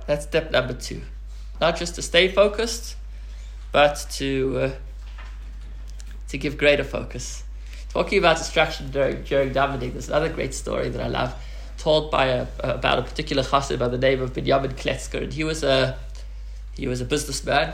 That's 0.07 0.25
step 0.25 0.51
number 0.51 0.73
two. 0.73 1.01
Not 1.59 1.77
just 1.77 1.95
to 1.95 2.01
stay 2.01 2.27
focused, 2.27 2.95
but 3.71 4.05
to 4.11 4.59
uh, 4.59 4.71
to 6.29 6.37
give 6.37 6.57
greater 6.57 6.83
focus. 6.83 7.43
Talking 7.89 8.19
about 8.19 8.37
distraction 8.37 8.89
during, 8.89 9.23
during 9.23 9.53
davening, 9.53 9.91
there's 9.91 10.07
another 10.07 10.29
great 10.29 10.53
story 10.53 10.89
that 10.89 11.01
I 11.01 11.07
love, 11.07 11.35
told 11.77 12.09
by 12.09 12.27
a, 12.27 12.47
about 12.61 12.99
a 12.99 13.01
particular 13.01 13.43
chassid 13.43 13.79
by 13.79 13.89
the 13.89 13.97
name 13.97 14.21
of 14.21 14.31
Binyamin 14.33 14.73
Kletzker, 14.77 15.23
and 15.23 15.33
he 15.33 15.43
was 15.43 15.63
a 15.63 15.97
he 16.73 16.87
was 16.87 17.01
a 17.01 17.05
businessman. 17.05 17.73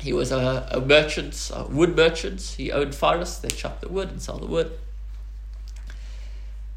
He 0.00 0.12
was 0.12 0.30
a, 0.30 0.68
a 0.70 0.80
merchant, 0.80 1.50
a 1.52 1.64
wood 1.64 1.96
merchant. 1.96 2.40
He 2.56 2.70
owned 2.70 2.94
forests. 2.94 3.38
They 3.38 3.48
chopped 3.48 3.80
the 3.80 3.88
wood 3.88 4.10
and 4.10 4.22
sell 4.22 4.38
the 4.38 4.46
wood. 4.46 4.78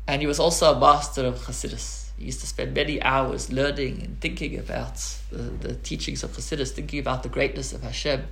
And 0.08 0.22
he 0.22 0.28
was 0.28 0.40
also 0.40 0.74
a 0.74 0.80
master 0.80 1.26
of 1.26 1.46
Hasidus. 1.46 2.10
He 2.18 2.26
used 2.26 2.42
to 2.42 2.48
spend 2.48 2.74
many 2.74 3.02
hours 3.02 3.52
learning 3.52 4.02
and 4.04 4.20
thinking 4.20 4.58
about 4.58 4.98
the, 5.32 5.38
the 5.38 5.76
teachings 5.76 6.24
of 6.24 6.32
Hasidus, 6.32 6.72
thinking 6.72 7.00
about 7.00 7.24
the 7.24 7.30
greatness 7.30 7.74
of 7.74 7.84
Hashem. 7.84 8.26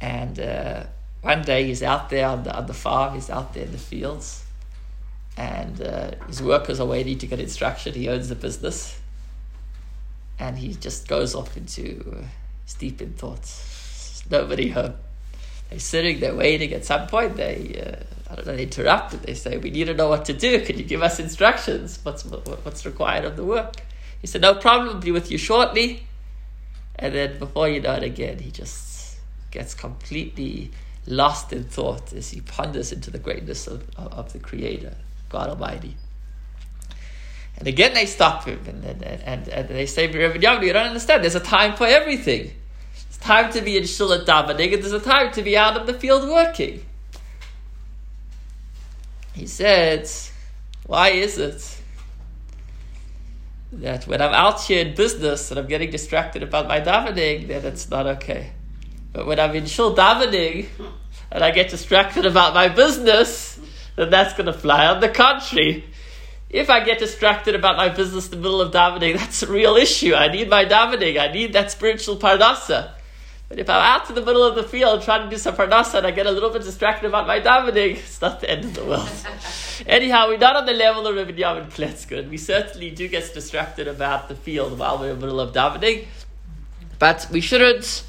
And 0.00 0.38
uh, 0.38 0.84
one 1.22 1.42
day 1.42 1.66
he's 1.66 1.82
out 1.82 2.10
there 2.10 2.28
on 2.28 2.44
the, 2.44 2.54
on 2.54 2.66
the 2.66 2.74
farm, 2.74 3.14
he's 3.14 3.30
out 3.30 3.54
there 3.54 3.64
in 3.64 3.72
the 3.72 3.78
fields, 3.78 4.44
and 5.36 5.80
uh, 5.80 6.10
his 6.26 6.42
workers 6.42 6.80
are 6.80 6.86
waiting 6.86 7.18
to 7.18 7.26
get 7.26 7.40
instruction. 7.40 7.94
He 7.94 8.08
owns 8.08 8.28
the 8.28 8.34
business 8.34 9.00
and 10.38 10.58
he 10.58 10.74
just 10.74 11.08
goes 11.08 11.34
off 11.34 11.56
into 11.56 12.04
uh, 12.12 12.24
deep 12.72 13.02
in 13.02 13.12
thoughts. 13.12 14.22
nobody 14.30 14.70
home. 14.70 14.94
They're 15.68 15.78
sitting 15.78 16.20
there 16.20 16.34
waiting. 16.34 16.72
At 16.72 16.86
some 16.86 17.06
point, 17.06 17.36
they 17.36 17.82
uh, 17.84 18.30
I 18.30 18.36
don't 18.36 18.46
know. 18.46 18.56
They 18.56 18.62
interrupt 18.62 19.12
and 19.12 19.22
they 19.22 19.34
say, 19.34 19.58
"We 19.58 19.70
need 19.70 19.84
to 19.84 19.94
know 19.94 20.08
what 20.08 20.24
to 20.24 20.32
do. 20.32 20.64
Can 20.64 20.78
you 20.78 20.84
give 20.84 21.02
us 21.02 21.20
instructions? 21.20 21.98
What's 22.02 22.24
what's 22.24 22.86
required 22.86 23.26
of 23.26 23.36
the 23.36 23.44
work?" 23.44 23.74
He 24.20 24.26
said, 24.26 24.40
"No 24.40 24.54
problem. 24.54 24.96
I'll 24.96 25.02
be 25.02 25.12
with 25.12 25.30
you 25.30 25.36
shortly." 25.36 26.06
And 26.96 27.14
then, 27.14 27.38
before 27.38 27.68
you 27.68 27.80
know 27.80 27.92
it, 27.94 28.02
again, 28.02 28.38
he 28.38 28.50
just 28.50 29.16
gets 29.50 29.74
completely 29.74 30.70
lost 31.06 31.52
in 31.52 31.64
thought 31.64 32.12
as 32.12 32.30
he 32.30 32.40
ponders 32.40 32.92
into 32.92 33.10
the 33.10 33.18
greatness 33.18 33.66
of, 33.66 33.88
of, 33.96 34.12
of 34.12 34.32
the 34.32 34.38
Creator, 34.38 34.96
God 35.28 35.50
Almighty. 35.50 35.96
And 37.58 37.68
again, 37.68 37.94
they 37.94 38.06
stop 38.06 38.44
him 38.44 38.60
and, 38.66 38.84
and, 38.84 39.22
and, 39.22 39.48
and 39.48 39.68
they 39.68 39.86
say, 39.86 40.06
Rabbi 40.06 40.64
you 40.64 40.72
don't 40.72 40.86
understand. 40.86 41.22
There's 41.22 41.34
a 41.34 41.40
time 41.40 41.76
for 41.76 41.86
everything. 41.86 42.52
It's 43.08 43.18
time 43.18 43.52
to 43.52 43.60
be 43.60 43.76
in 43.76 43.84
Shula 43.84 44.24
davening, 44.24 44.74
and 44.74 44.82
there's 44.82 44.92
a 44.92 45.00
time 45.00 45.32
to 45.32 45.42
be 45.42 45.56
out 45.56 45.76
in 45.76 45.86
the 45.86 45.94
field 45.94 46.28
working. 46.28 46.84
He 49.34 49.46
said, 49.46 50.08
Why 50.86 51.10
is 51.10 51.38
it 51.38 51.80
that 53.72 54.06
when 54.06 54.22
I'm 54.22 54.32
out 54.32 54.62
here 54.62 54.84
in 54.84 54.94
business 54.94 55.50
and 55.50 55.58
I'm 55.58 55.66
getting 55.66 55.90
distracted 55.90 56.42
about 56.42 56.68
my 56.68 56.80
davening, 56.80 57.48
then 57.48 57.64
it's 57.64 57.88
not 57.88 58.06
okay? 58.06 58.52
But 59.12 59.26
when 59.26 59.38
I'm 59.38 59.54
in 59.54 59.66
Shul 59.66 59.94
davening 59.94 60.66
and 61.30 61.44
I 61.44 61.52
get 61.52 61.70
distracted 61.70 62.26
about 62.26 62.52
my 62.52 62.68
business, 62.68 63.60
then 63.96 64.10
that's 64.10 64.34
going 64.34 64.46
to 64.46 64.52
fly. 64.52 64.86
On 64.86 65.00
the 65.00 65.08
contrary, 65.08 65.84
if 66.54 66.70
I 66.70 66.84
get 66.84 67.00
distracted 67.00 67.56
about 67.56 67.76
my 67.76 67.88
business 67.88 68.26
in 68.26 68.30
the 68.30 68.36
middle 68.36 68.60
of 68.60 68.72
davening, 68.72 69.16
that's 69.18 69.42
a 69.42 69.50
real 69.50 69.74
issue. 69.74 70.14
I 70.14 70.28
need 70.28 70.48
my 70.48 70.64
davening. 70.64 71.18
I 71.20 71.32
need 71.32 71.52
that 71.54 71.72
spiritual 71.72 72.16
parnasa. 72.16 72.92
But 73.48 73.58
if 73.58 73.68
I'm 73.68 73.82
out 73.82 74.08
in 74.08 74.14
the 74.14 74.22
middle 74.22 74.44
of 74.44 74.54
the 74.54 74.62
field 74.62 75.02
trying 75.02 75.24
to 75.24 75.30
do 75.30 75.36
some 75.36 75.56
parnasa 75.56 75.98
and 75.98 76.06
I 76.06 76.12
get 76.12 76.26
a 76.26 76.30
little 76.30 76.50
bit 76.50 76.62
distracted 76.62 77.08
about 77.08 77.26
my 77.26 77.40
davening, 77.40 77.96
it's 77.96 78.20
not 78.20 78.40
the 78.40 78.48
end 78.48 78.66
of 78.66 78.74
the 78.74 78.84
world. 78.84 79.10
Anyhow, 79.86 80.28
we're 80.28 80.38
not 80.38 80.54
on 80.54 80.64
the 80.64 80.74
level 80.74 81.08
of 81.08 81.16
Reb 81.16 81.36
Binyamin 81.36 81.72
Kletzker. 81.72 82.30
We 82.30 82.36
certainly 82.36 82.90
do 82.90 83.08
get 83.08 83.34
distracted 83.34 83.88
about 83.88 84.28
the 84.28 84.36
field 84.36 84.78
while 84.78 84.98
we're 84.98 85.10
in 85.10 85.18
the 85.18 85.26
middle 85.26 85.40
of 85.40 85.52
davening. 85.52 86.06
But 87.00 87.26
we 87.32 87.40
shouldn't, 87.40 88.04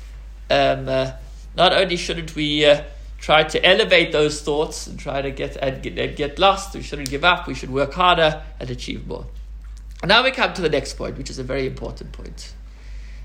um, 0.52 0.88
uh, 0.88 1.14
not 1.58 1.74
only 1.74 1.98
shouldn't 1.98 2.36
we 2.36 2.64
uh, 2.64 2.84
try 3.26 3.42
to 3.42 3.66
elevate 3.66 4.12
those 4.12 4.40
thoughts 4.40 4.86
and 4.86 5.00
try 5.00 5.20
to 5.20 5.32
get 5.32 5.56
and 5.56 5.82
get, 5.82 5.98
and 5.98 6.16
get 6.16 6.38
lost. 6.38 6.76
We 6.76 6.84
shouldn't 6.84 7.10
give 7.10 7.24
up. 7.24 7.48
We 7.48 7.56
should 7.56 7.72
work 7.72 7.92
harder 7.94 8.44
and 8.60 8.70
achieve 8.70 9.08
more. 9.08 9.26
And 10.04 10.10
now 10.10 10.24
we 10.24 10.30
come 10.30 10.54
to 10.54 10.62
the 10.62 10.70
next 10.70 10.94
point, 10.94 11.18
which 11.18 11.32
is 11.32 11.40
a 11.40 11.44
very 11.44 11.66
important 11.66 12.12
point. 12.12 12.54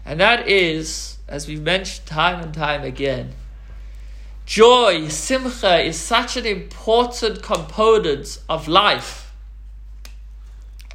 And 0.06 0.18
that 0.18 0.48
is, 0.48 1.18
as 1.28 1.46
we've 1.46 1.60
mentioned 1.60 2.06
time 2.06 2.40
and 2.40 2.54
time 2.54 2.82
again, 2.82 3.34
joy, 4.46 5.08
simcha, 5.08 5.82
is 5.82 6.00
such 6.00 6.38
an 6.38 6.46
important 6.46 7.42
component 7.42 8.38
of 8.48 8.68
life 8.68 9.34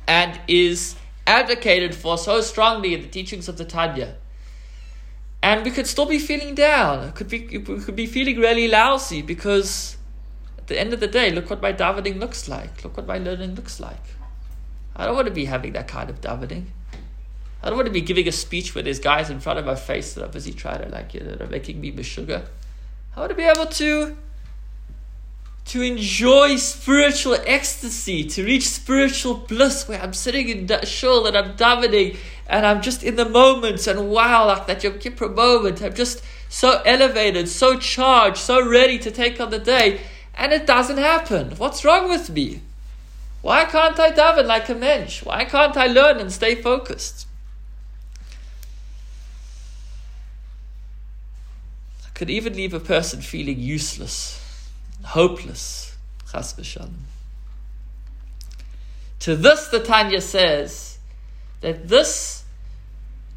and 0.07 0.39
is 0.47 0.95
advocated 1.27 1.93
for 1.93 2.17
so 2.17 2.41
strongly 2.41 2.95
in 2.95 3.03
the 3.03 3.07
teachings 3.07 3.47
of 3.47 3.59
the 3.59 3.65
Tanya. 3.65 4.15
And 5.45 5.63
we 5.63 5.69
could 5.69 5.85
still 5.85 6.07
be 6.07 6.17
feeling 6.17 6.55
down. 6.55 7.11
Could 7.11 7.29
be, 7.29 7.59
we 7.59 7.79
could 7.79 7.95
be 7.95 8.07
feeling 8.07 8.39
really 8.39 8.67
lousy 8.67 9.21
because 9.21 9.95
at 10.57 10.65
the 10.65 10.79
end 10.79 10.91
of 10.91 10.99
the 10.99 11.07
day, 11.07 11.29
look 11.29 11.51
what 11.51 11.61
my 11.61 11.71
davening 11.71 12.19
looks 12.19 12.49
like. 12.49 12.83
Look 12.83 12.97
what 12.97 13.05
my 13.05 13.19
learning 13.19 13.53
looks 13.53 13.79
like. 13.79 14.01
I 14.95 15.05
don't 15.05 15.13
want 15.13 15.27
to 15.27 15.33
be 15.33 15.45
having 15.45 15.73
that 15.73 15.87
kind 15.87 16.09
of 16.09 16.19
davening. 16.19 16.65
I 17.61 17.67
don't 17.67 17.75
want 17.75 17.85
to 17.85 17.93
be 17.93 18.01
giving 18.01 18.27
a 18.27 18.31
speech 18.31 18.73
where 18.73 18.83
there's 18.83 18.97
guys 18.97 19.29
in 19.29 19.39
front 19.39 19.59
of 19.59 19.67
my 19.67 19.75
face 19.75 20.15
that 20.15 20.23
are 20.23 20.29
busy 20.29 20.51
trying 20.51 20.81
to 20.81 20.89
like 20.89 21.13
you 21.13 21.19
know, 21.19 21.37
are 21.39 21.45
making 21.45 21.79
meshuga. 21.79 22.47
I 23.15 23.19
want 23.19 23.29
to 23.29 23.35
be 23.35 23.43
able 23.43 23.67
to 23.67 24.17
to 25.65 25.81
enjoy 25.81 26.55
spiritual 26.57 27.37
ecstasy, 27.45 28.23
to 28.23 28.43
reach 28.43 28.67
spiritual 28.67 29.35
bliss 29.35 29.87
where 29.87 30.01
I'm 30.01 30.13
sitting 30.13 30.49
in 30.49 30.65
that 30.67 30.87
shul 30.87 31.27
and 31.27 31.37
I'm 31.37 31.55
davening 31.55 32.17
and 32.47 32.65
I'm 32.65 32.81
just 32.81 33.03
in 33.03 33.15
the 33.15 33.27
moment 33.27 33.87
and 33.87 34.09
wow, 34.09 34.47
like 34.47 34.67
that 34.67 34.83
Yom 34.83 34.99
Kippur 34.99 35.29
moment, 35.29 35.81
I'm 35.81 35.93
just 35.93 36.23
so 36.49 36.81
elevated, 36.85 37.49
so 37.49 37.77
charged, 37.77 38.37
so 38.37 38.67
ready 38.67 38.99
to 38.99 39.11
take 39.11 39.39
on 39.41 39.49
the 39.49 39.59
day, 39.59 40.01
and 40.35 40.53
it 40.53 40.65
doesn't 40.65 40.97
happen. 40.97 41.51
What's 41.57 41.83
wrong 41.83 42.09
with 42.09 42.29
me? 42.29 42.61
Why 43.41 43.65
can't 43.65 43.99
I 43.99 44.11
daven 44.11 44.45
like 44.45 44.69
a 44.69 44.75
mensch? 44.75 45.23
Why 45.23 45.45
can't 45.45 45.77
I 45.77 45.87
learn 45.87 46.17
and 46.17 46.31
stay 46.31 46.55
focused? 46.55 47.27
I 52.05 52.09
could 52.13 52.29
even 52.29 52.55
leave 52.55 52.73
a 52.73 52.79
person 52.79 53.21
feeling 53.21 53.59
useless 53.59 54.41
hopeless. 55.05 55.95
Chas 56.31 56.53
v'shalom. 56.53 56.91
To 59.19 59.35
this, 59.35 59.67
the 59.69 59.79
Tanya 59.79 60.21
says 60.21 60.97
that 61.61 61.87
this 61.87 62.34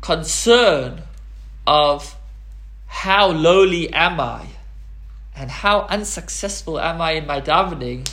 concern 0.01 1.03
of 1.67 2.17
how 2.87 3.29
lowly 3.29 3.93
am 3.93 4.21
I 4.21 4.47
and 5.37 5.51
how 5.51 5.83
unsuccessful 5.83 6.81
am 6.81 7.01
I 7.01 7.13
in 7.13 7.27
my 7.27 7.41
davening 7.41 8.09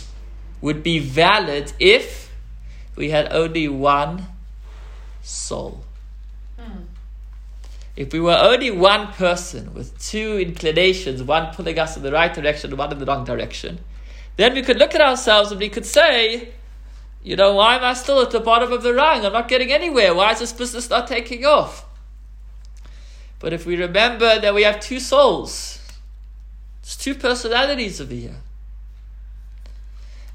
would 0.61 0.83
be 0.83 0.99
valid 0.99 1.73
if 1.79 2.31
we 2.95 3.09
had 3.09 3.31
only 3.31 3.67
one 3.67 4.27
soul. 5.21 5.83
Hmm. 6.59 6.83
If 7.95 8.13
we 8.13 8.19
were 8.19 8.37
only 8.37 8.71
one 8.71 9.07
person 9.13 9.73
with 9.73 9.97
two 9.99 10.37
inclinations, 10.39 11.23
one 11.23 11.53
pulling 11.53 11.79
us 11.79 11.97
in 11.97 12.03
the 12.03 12.11
right 12.11 12.33
direction 12.33 12.71
and 12.71 12.77
one 12.77 12.91
in 12.91 12.99
the 12.99 13.05
wrong 13.05 13.25
direction, 13.25 13.79
then 14.37 14.53
we 14.53 14.61
could 14.61 14.77
look 14.77 14.93
at 14.93 15.01
ourselves 15.01 15.51
and 15.51 15.59
we 15.59 15.69
could 15.69 15.85
say, 15.85 16.49
you 17.25 17.35
know, 17.35 17.55
why 17.55 17.75
am 17.75 17.83
I 17.83 17.95
still 17.95 18.21
at 18.21 18.29
the 18.29 18.39
bottom 18.39 18.71
of 18.71 18.83
the 18.83 18.93
rung? 18.93 19.25
I'm 19.25 19.33
not 19.33 19.47
getting 19.47 19.71
anywhere. 19.71 20.13
Why 20.13 20.33
is 20.33 20.39
this 20.39 20.53
business 20.53 20.91
not 20.91 21.07
taking 21.07 21.43
off? 21.43 21.83
But 23.39 23.51
if 23.51 23.65
we 23.65 23.75
remember 23.77 24.39
that 24.39 24.53
we 24.53 24.61
have 24.61 24.79
two 24.79 24.99
souls, 24.99 25.79
it's 26.83 26.95
two 26.95 27.15
personalities 27.15 27.99
over 27.99 28.13
here. 28.13 28.35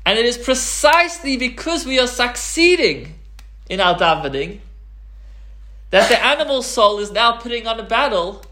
And 0.04 0.18
it 0.18 0.24
is 0.24 0.36
precisely 0.36 1.36
because 1.36 1.86
we 1.86 2.00
are 2.00 2.08
succeeding 2.08 3.14
in 3.68 3.80
our 3.80 3.96
davening 3.96 4.58
that 5.90 6.08
the 6.08 6.20
animal 6.20 6.60
soul 6.60 6.98
is 6.98 7.12
now 7.12 7.36
putting 7.36 7.68
on 7.68 7.78
a 7.78 7.84
battle, 7.84 8.44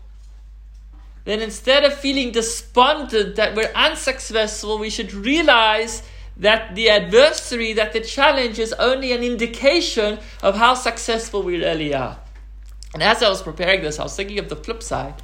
then 1.25 1.41
instead 1.41 1.83
of 1.83 1.93
feeling 1.93 2.31
despondent 2.31 3.35
that 3.35 3.57
we're 3.57 3.73
unsuccessful, 3.75 4.79
we 4.79 4.91
should 4.91 5.13
realize 5.13 6.05
that 6.39 6.75
the 6.75 6.89
adversary, 6.89 7.73
that 7.73 7.93
the 7.93 8.01
challenge 8.01 8.59
is 8.59 8.73
only 8.75 9.13
an 9.13 9.23
indication 9.23 10.19
of 10.43 10.57
how 10.57 10.75
successful 10.75 11.43
we 11.43 11.59
really 11.59 11.95
are. 11.95 12.19
And 12.95 13.03
as 13.03 13.23
I 13.23 13.29
was 13.29 13.43
preparing 13.43 13.83
this, 13.83 13.99
I 13.99 14.05
was 14.05 14.17
thinking 14.17 14.39
of 14.39 14.49
the 14.49 14.57
flip 14.57 14.83
side. 14.83 15.23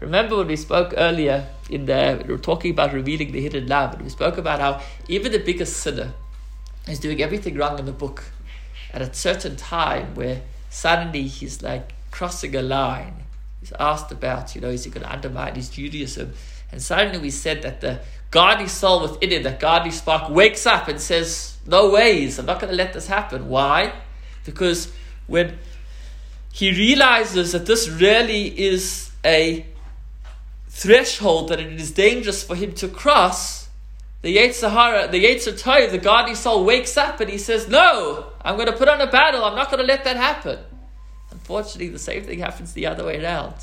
Remember 0.00 0.36
when 0.36 0.48
we 0.48 0.56
spoke 0.56 0.94
earlier 0.96 1.46
in 1.70 1.86
the 1.86 2.24
we 2.26 2.32
were 2.32 2.38
talking 2.38 2.72
about 2.72 2.92
revealing 2.92 3.32
the 3.32 3.40
hidden 3.40 3.66
love, 3.66 3.94
and 3.94 4.02
we 4.02 4.08
spoke 4.08 4.36
about 4.36 4.58
how 4.60 4.80
even 5.08 5.30
the 5.30 5.38
biggest 5.38 5.76
sinner 5.76 6.12
is 6.88 6.98
doing 6.98 7.22
everything 7.22 7.56
wrong 7.56 7.78
in 7.78 7.86
the 7.86 7.92
book 7.92 8.24
at 8.92 9.00
a 9.00 9.12
certain 9.14 9.56
time 9.56 10.14
where 10.14 10.42
suddenly 10.70 11.22
he's 11.22 11.62
like 11.62 11.94
crossing 12.10 12.56
a 12.56 12.62
line. 12.62 13.22
He's 13.60 13.72
asked 13.78 14.10
about, 14.10 14.54
you 14.56 14.60
know, 14.60 14.70
is 14.70 14.84
he 14.84 14.90
going 14.90 15.06
to 15.06 15.12
undermine 15.12 15.54
his 15.54 15.68
Judaism? 15.68 16.32
And 16.72 16.82
suddenly 16.82 17.18
we 17.18 17.30
said 17.30 17.62
that 17.62 17.80
the 17.80 18.00
godly 18.30 18.66
soul 18.66 19.02
within 19.02 19.30
it, 19.30 19.42
that 19.44 19.60
godly 19.60 19.92
spark, 19.92 20.30
wakes 20.30 20.66
up 20.66 20.88
and 20.88 21.00
says, 21.00 21.58
No 21.66 21.90
ways, 21.90 22.38
I'm 22.38 22.46
not 22.46 22.60
going 22.60 22.70
to 22.70 22.76
let 22.76 22.94
this 22.94 23.06
happen. 23.06 23.48
Why? 23.48 23.92
Because 24.44 24.90
when 25.26 25.58
he 26.52 26.70
realizes 26.70 27.52
that 27.52 27.66
this 27.66 27.88
really 27.88 28.46
is 28.46 29.12
a 29.24 29.66
threshold 30.68 31.50
that 31.50 31.60
it 31.60 31.72
is 31.80 31.92
dangerous 31.92 32.42
for 32.42 32.56
him 32.56 32.72
to 32.72 32.88
cross, 32.88 33.68
the 34.22 34.36
Yetzer 34.36 34.70
Hara, 34.70 35.08
the 35.08 35.22
Yetzer 35.22 35.60
Tov, 35.60 35.90
the 35.90 35.98
godly 35.98 36.34
soul 36.34 36.64
wakes 36.64 36.96
up 36.96 37.20
and 37.20 37.28
he 37.28 37.38
says, 37.38 37.68
No, 37.68 38.26
I'm 38.40 38.56
going 38.56 38.66
to 38.66 38.76
put 38.76 38.88
on 38.88 39.00
a 39.00 39.10
battle. 39.10 39.44
I'm 39.44 39.56
not 39.56 39.70
going 39.70 39.80
to 39.80 39.86
let 39.86 40.04
that 40.04 40.16
happen. 40.16 40.58
Unfortunately, 41.30 41.88
the 41.88 41.98
same 41.98 42.24
thing 42.24 42.38
happens 42.38 42.72
the 42.72 42.86
other 42.86 43.04
way 43.04 43.22
around. 43.22 43.54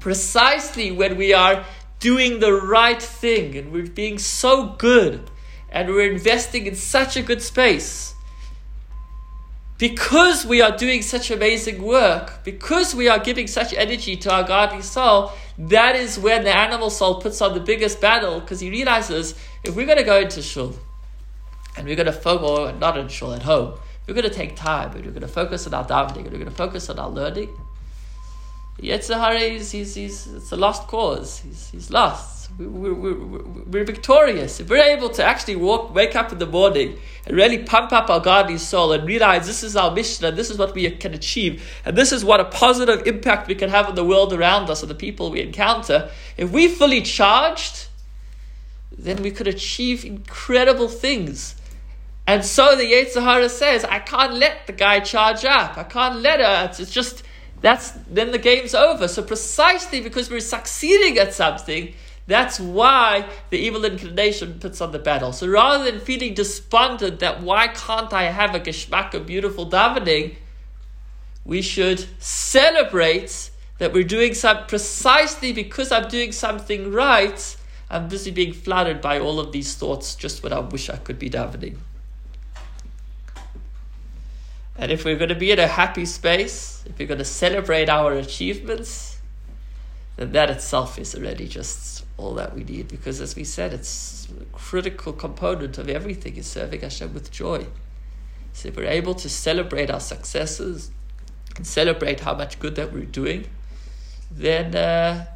Precisely 0.00 0.90
when 0.90 1.16
we 1.16 1.32
are 1.32 1.64
doing 2.04 2.38
the 2.38 2.52
right 2.52 3.02
thing 3.02 3.56
and 3.56 3.72
we're 3.72 3.86
being 3.86 4.18
so 4.18 4.74
good 4.76 5.30
and 5.70 5.88
we're 5.88 6.12
investing 6.12 6.66
in 6.66 6.74
such 6.74 7.16
a 7.16 7.22
good 7.22 7.40
space, 7.40 8.14
because 9.78 10.44
we 10.44 10.60
are 10.60 10.76
doing 10.76 11.00
such 11.00 11.30
amazing 11.30 11.82
work, 11.82 12.44
because 12.44 12.94
we 12.94 13.08
are 13.08 13.18
giving 13.18 13.46
such 13.46 13.72
energy 13.72 14.16
to 14.16 14.30
our 14.30 14.44
godly 14.44 14.82
soul, 14.82 15.32
that 15.58 15.96
is 15.96 16.18
when 16.18 16.44
the 16.44 16.54
animal 16.54 16.90
soul 16.90 17.22
puts 17.22 17.40
on 17.40 17.54
the 17.54 17.60
biggest 17.60 18.02
battle 18.02 18.38
because 18.38 18.60
he 18.60 18.68
realizes 18.68 19.34
if 19.64 19.74
we're 19.74 19.86
going 19.86 19.96
to 19.96 20.04
go 20.04 20.20
into 20.20 20.42
shul 20.42 20.74
and 21.78 21.86
we're 21.86 21.96
going 21.96 22.04
to 22.04 22.12
focus, 22.12 22.78
not 22.78 22.98
in 22.98 23.08
shul, 23.08 23.32
at 23.32 23.42
home, 23.42 23.78
we're 24.06 24.14
going 24.14 24.28
to 24.28 24.38
take 24.42 24.54
time, 24.54 24.94
and 24.94 25.06
we're 25.06 25.10
going 25.10 25.22
to 25.22 25.28
focus 25.42 25.66
on 25.66 25.72
our 25.72 25.86
davening, 25.86 26.24
and 26.24 26.32
we're 26.32 26.44
going 26.44 26.44
to 26.44 26.50
focus 26.50 26.90
on 26.90 26.98
our 26.98 27.08
learning. 27.08 27.48
Yetzer 28.80 29.18
Hara, 29.18 29.38
he's, 29.38 29.70
he's, 29.70 29.96
it's 30.26 30.52
a 30.52 30.56
lost 30.56 30.86
cause. 30.88 31.38
He's, 31.38 31.70
he's 31.70 31.90
lost. 31.90 32.50
We, 32.58 32.66
we, 32.66 32.92
we, 32.92 33.12
we're 33.12 33.84
victorious. 33.84 34.60
If 34.60 34.68
we're 34.68 34.82
able 34.82 35.08
to 35.10 35.24
actually 35.24 35.56
walk, 35.56 35.94
wake 35.94 36.14
up 36.14 36.32
in 36.32 36.38
the 36.38 36.46
morning 36.46 36.98
and 37.26 37.36
really 37.36 37.58
pump 37.58 37.92
up 37.92 38.10
our 38.10 38.20
godly 38.20 38.58
soul 38.58 38.92
and 38.92 39.06
realize 39.06 39.46
this 39.46 39.62
is 39.62 39.76
our 39.76 39.90
mission 39.92 40.24
and 40.26 40.36
this 40.36 40.50
is 40.50 40.58
what 40.58 40.74
we 40.74 40.88
can 40.90 41.14
achieve 41.14 41.68
and 41.84 41.96
this 41.96 42.12
is 42.12 42.24
what 42.24 42.40
a 42.40 42.44
positive 42.44 43.06
impact 43.06 43.48
we 43.48 43.54
can 43.54 43.70
have 43.70 43.88
on 43.88 43.94
the 43.94 44.04
world 44.04 44.32
around 44.32 44.70
us 44.70 44.82
and 44.82 44.90
the 44.90 44.94
people 44.94 45.30
we 45.30 45.40
encounter, 45.40 46.10
if 46.36 46.50
we 46.50 46.68
fully 46.68 47.02
charged, 47.02 47.88
then 48.96 49.22
we 49.22 49.30
could 49.30 49.48
achieve 49.48 50.04
incredible 50.04 50.88
things. 50.88 51.56
And 52.26 52.44
so 52.44 52.76
the 52.76 52.84
Yetzer 52.84 53.22
Hara 53.22 53.48
says, 53.48 53.84
I 53.84 53.98
can't 53.98 54.34
let 54.34 54.66
the 54.66 54.72
guy 54.72 55.00
charge 55.00 55.44
up. 55.44 55.76
I 55.76 55.84
can't 55.84 56.20
let 56.20 56.40
her. 56.40 56.70
It's 56.70 56.90
just, 56.90 57.23
that's, 57.64 57.92
then 58.10 58.30
the 58.30 58.38
game's 58.38 58.74
over. 58.74 59.08
So 59.08 59.22
precisely 59.22 60.02
because 60.02 60.30
we're 60.30 60.40
succeeding 60.40 61.16
at 61.18 61.32
something, 61.32 61.94
that's 62.26 62.60
why 62.60 63.26
the 63.48 63.56
evil 63.56 63.86
inclination 63.86 64.58
puts 64.60 64.82
on 64.82 64.92
the 64.92 64.98
battle. 64.98 65.32
So 65.32 65.46
rather 65.48 65.90
than 65.90 66.00
feeling 66.00 66.34
despondent 66.34 67.20
that 67.20 67.42
why 67.42 67.68
can't 67.68 68.12
I 68.12 68.24
have 68.24 68.54
a 68.54 68.60
geschmack 68.60 69.14
of 69.14 69.26
beautiful 69.26 69.68
davening, 69.70 70.36
we 71.46 71.62
should 71.62 72.04
celebrate 72.22 73.50
that 73.78 73.94
we're 73.94 74.04
doing 74.04 74.34
some 74.34 74.66
precisely 74.66 75.54
because 75.54 75.90
I'm 75.90 76.08
doing 76.08 76.32
something 76.32 76.92
right. 76.92 77.56
I'm 77.88 78.08
busy 78.08 78.30
being 78.30 78.52
flattered 78.52 79.00
by 79.00 79.20
all 79.20 79.40
of 79.40 79.52
these 79.52 79.74
thoughts 79.74 80.14
just 80.14 80.42
when 80.42 80.52
I 80.52 80.58
wish 80.58 80.90
I 80.90 80.96
could 80.96 81.18
be 81.18 81.30
davening. 81.30 81.76
And 84.76 84.90
if 84.90 85.04
we're 85.04 85.16
going 85.16 85.28
to 85.28 85.34
be 85.34 85.52
in 85.52 85.58
a 85.58 85.66
happy 85.68 86.04
space, 86.04 86.82
if 86.86 86.98
we're 86.98 87.06
going 87.06 87.18
to 87.18 87.24
celebrate 87.24 87.88
our 87.88 88.12
achievements, 88.12 89.18
then 90.16 90.32
that 90.32 90.50
itself 90.50 90.98
is 90.98 91.14
already 91.14 91.46
just 91.46 92.04
all 92.16 92.34
that 92.34 92.54
we 92.54 92.64
need. 92.64 92.88
Because 92.88 93.20
as 93.20 93.36
we 93.36 93.44
said, 93.44 93.72
it's 93.72 94.28
a 94.40 94.44
critical 94.56 95.12
component 95.12 95.78
of 95.78 95.88
everything 95.88 96.36
is 96.36 96.46
serving 96.46 96.80
Hashem 96.80 97.14
with 97.14 97.30
joy. 97.30 97.66
So 98.52 98.68
if 98.68 98.76
we're 98.76 98.84
able 98.84 99.14
to 99.14 99.28
celebrate 99.28 99.90
our 99.90 100.00
successes 100.00 100.90
and 101.56 101.66
celebrate 101.66 102.20
how 102.20 102.34
much 102.34 102.58
good 102.58 102.74
that 102.76 102.92
we're 102.92 103.04
doing, 103.04 103.46
then 104.30 104.74
uh, 104.74 105.26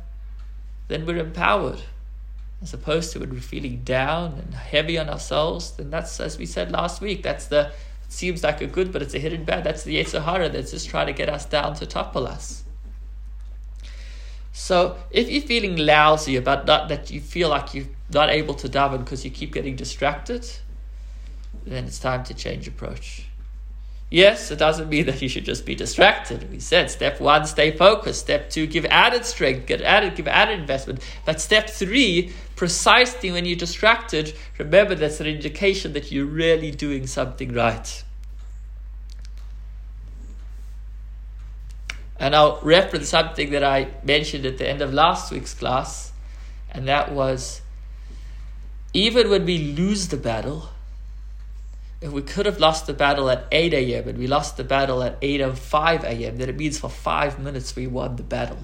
then 0.88 1.07
we're 1.07 1.18
empowered. 1.18 1.83
as 2.62 2.74
opposed 2.74 3.12
to 3.12 3.20
when 3.20 3.31
we're 3.31 3.40
feeling 3.40 3.83
down 3.85 4.33
and 4.33 4.55
heavy 4.55 4.98
on 4.98 5.09
ourselves, 5.09 5.72
then 5.72 5.90
that's, 5.90 6.18
as 6.20 6.38
we 6.38 6.46
said 6.46 6.72
last 6.72 7.01
week, 7.01 7.22
that's 7.22 7.46
the, 7.46 7.70
seems 8.09 8.42
like 8.42 8.61
a 8.61 8.66
good, 8.66 8.92
but 8.92 9.03
it's 9.03 9.14
a 9.14 9.18
hidden 9.18 9.44
bad. 9.44 9.64
That's 9.64 9.85
the 9.85 9.97
Yetzer 9.97 10.25
Hara 10.25 10.49
that's 10.49 10.71
just 10.71 10.88
trying 10.88 11.07
to 11.07 11.12
get 11.12 11.29
us 11.29 11.44
down 11.44 11.75
to 11.77 11.87
topple 11.87 12.27
us. 12.27 12.64
So 14.53 14.97
if 15.11 15.31
you're 15.31 15.42
feeling 15.42 15.77
lousy 15.77 16.35
about 16.37 16.66
that, 16.66 16.88
that 16.88 17.11
you 17.11 17.21
feel 17.21 17.49
like 17.49 17.75
you're 17.75 17.87
not 18.12 18.31
able 18.31 18.55
to 18.55 18.68
daven 18.68 19.05
because 19.05 19.25
you 19.25 19.31
keep 19.31 19.53
getting 19.53 19.77
distracted, 19.77 20.51
then 21.64 21.85
it's 21.85 22.01
time 22.01 22.25
to 22.25 22.35
change 22.35 22.66
approach. 22.66 23.27
Yes, 24.11 24.51
it 24.51 24.59
doesn't 24.59 24.88
mean 24.88 25.05
that 25.05 25.21
you 25.21 25.29
should 25.29 25.44
just 25.44 25.66
be 25.66 25.75
distracted. 25.75 26.51
We 26.51 26.61
said 26.61 26.90
step 26.90 27.21
one, 27.21 27.44
stay 27.44 27.73
focused. 27.73 28.21
Step 28.21 28.49
two, 28.49 28.66
give 28.66 28.87
added 28.87 29.27
strength, 29.27 29.66
get 29.66 29.83
added, 29.83 30.16
give 30.16 30.27
added 30.27 30.59
investment. 30.59 31.03
But 31.27 31.42
step 31.42 31.68
three, 31.68 32.33
precisely 32.57 33.31
when 33.31 33.44
you're 33.44 33.57
distracted, 33.57 34.35
remember 34.57 34.94
that's 34.94 35.21
an 35.21 35.27
indication 35.27 35.92
that 35.92 36.11
you're 36.11 36.25
really 36.25 36.71
doing 36.71 37.07
something 37.07 37.53
right. 37.53 38.03
And 42.18 42.35
I'll 42.35 42.61
reference 42.62 43.11
something 43.11 43.51
that 43.51 43.62
I 43.62 43.88
mentioned 44.03 44.47
at 44.47 44.57
the 44.57 44.68
end 44.68 44.81
of 44.81 44.92
last 44.92 45.31
week's 45.31 45.55
class, 45.55 46.12
and 46.71 46.88
that 46.88 47.12
was 47.12 47.61
even 48.94 49.29
when 49.29 49.44
we 49.44 49.59
lose 49.75 50.09
the 50.09 50.16
battle, 50.16 50.71
we 52.00 52.22
could 52.22 52.46
have 52.46 52.61
lost 52.61 52.87
the 52.87 52.94
battle 52.94 53.28
at 53.28 53.46
8 53.50 53.74
a.m. 53.74 54.08
and 54.08 54.18
we 54.18 54.28
lost 54.28 54.56
the 54.56 54.64
battle 54.64 55.02
at 55.02 55.20
8.05 55.20 56.04
a.m., 56.04 56.37
then 56.37 56.48
it 56.48 56.56
means 56.56 56.78
for 56.78 56.88
five 56.88 57.38
minutes 57.40 57.74
we 57.74 57.87
won 57.87 58.16
the 58.16 58.22
battle. 58.22 58.61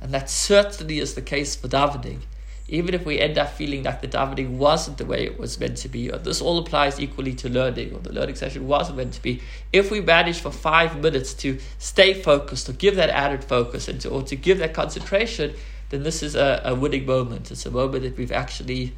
And 0.00 0.12
that 0.12 0.28
certainly 0.28 0.98
is 0.98 1.14
the 1.14 1.22
case 1.22 1.54
for 1.54 1.68
davening. 1.68 2.20
Even 2.66 2.94
if 2.94 3.04
we 3.04 3.20
end 3.20 3.38
up 3.38 3.50
feeling 3.50 3.84
like 3.84 4.00
the 4.00 4.08
davening 4.08 4.56
wasn't 4.56 4.98
the 4.98 5.04
way 5.04 5.24
it 5.24 5.38
was 5.38 5.60
meant 5.60 5.76
to 5.78 5.88
be, 5.88 6.10
or 6.10 6.18
this 6.18 6.40
all 6.40 6.58
applies 6.58 6.98
equally 6.98 7.34
to 7.34 7.48
learning, 7.48 7.94
or 7.94 8.00
the 8.00 8.12
learning 8.12 8.34
session 8.34 8.66
wasn't 8.66 8.96
meant 8.96 9.12
to 9.12 9.22
be, 9.22 9.40
if 9.72 9.90
we 9.90 10.00
manage 10.00 10.40
for 10.40 10.50
five 10.50 11.00
minutes 11.00 11.32
to 11.34 11.58
stay 11.78 12.14
focused, 12.14 12.68
or 12.68 12.72
give 12.72 12.96
that 12.96 13.10
added 13.10 13.44
focus, 13.44 13.86
and 13.86 14.00
to, 14.00 14.08
or 14.08 14.22
to 14.22 14.34
give 14.34 14.58
that 14.58 14.74
concentration, 14.74 15.54
then 15.90 16.02
this 16.02 16.22
is 16.22 16.34
a, 16.34 16.60
a 16.64 16.74
winning 16.74 17.06
moment. 17.06 17.52
It's 17.52 17.66
a 17.66 17.70
moment 17.70 18.02
that 18.02 18.16
we've 18.16 18.32
actually, 18.32 18.94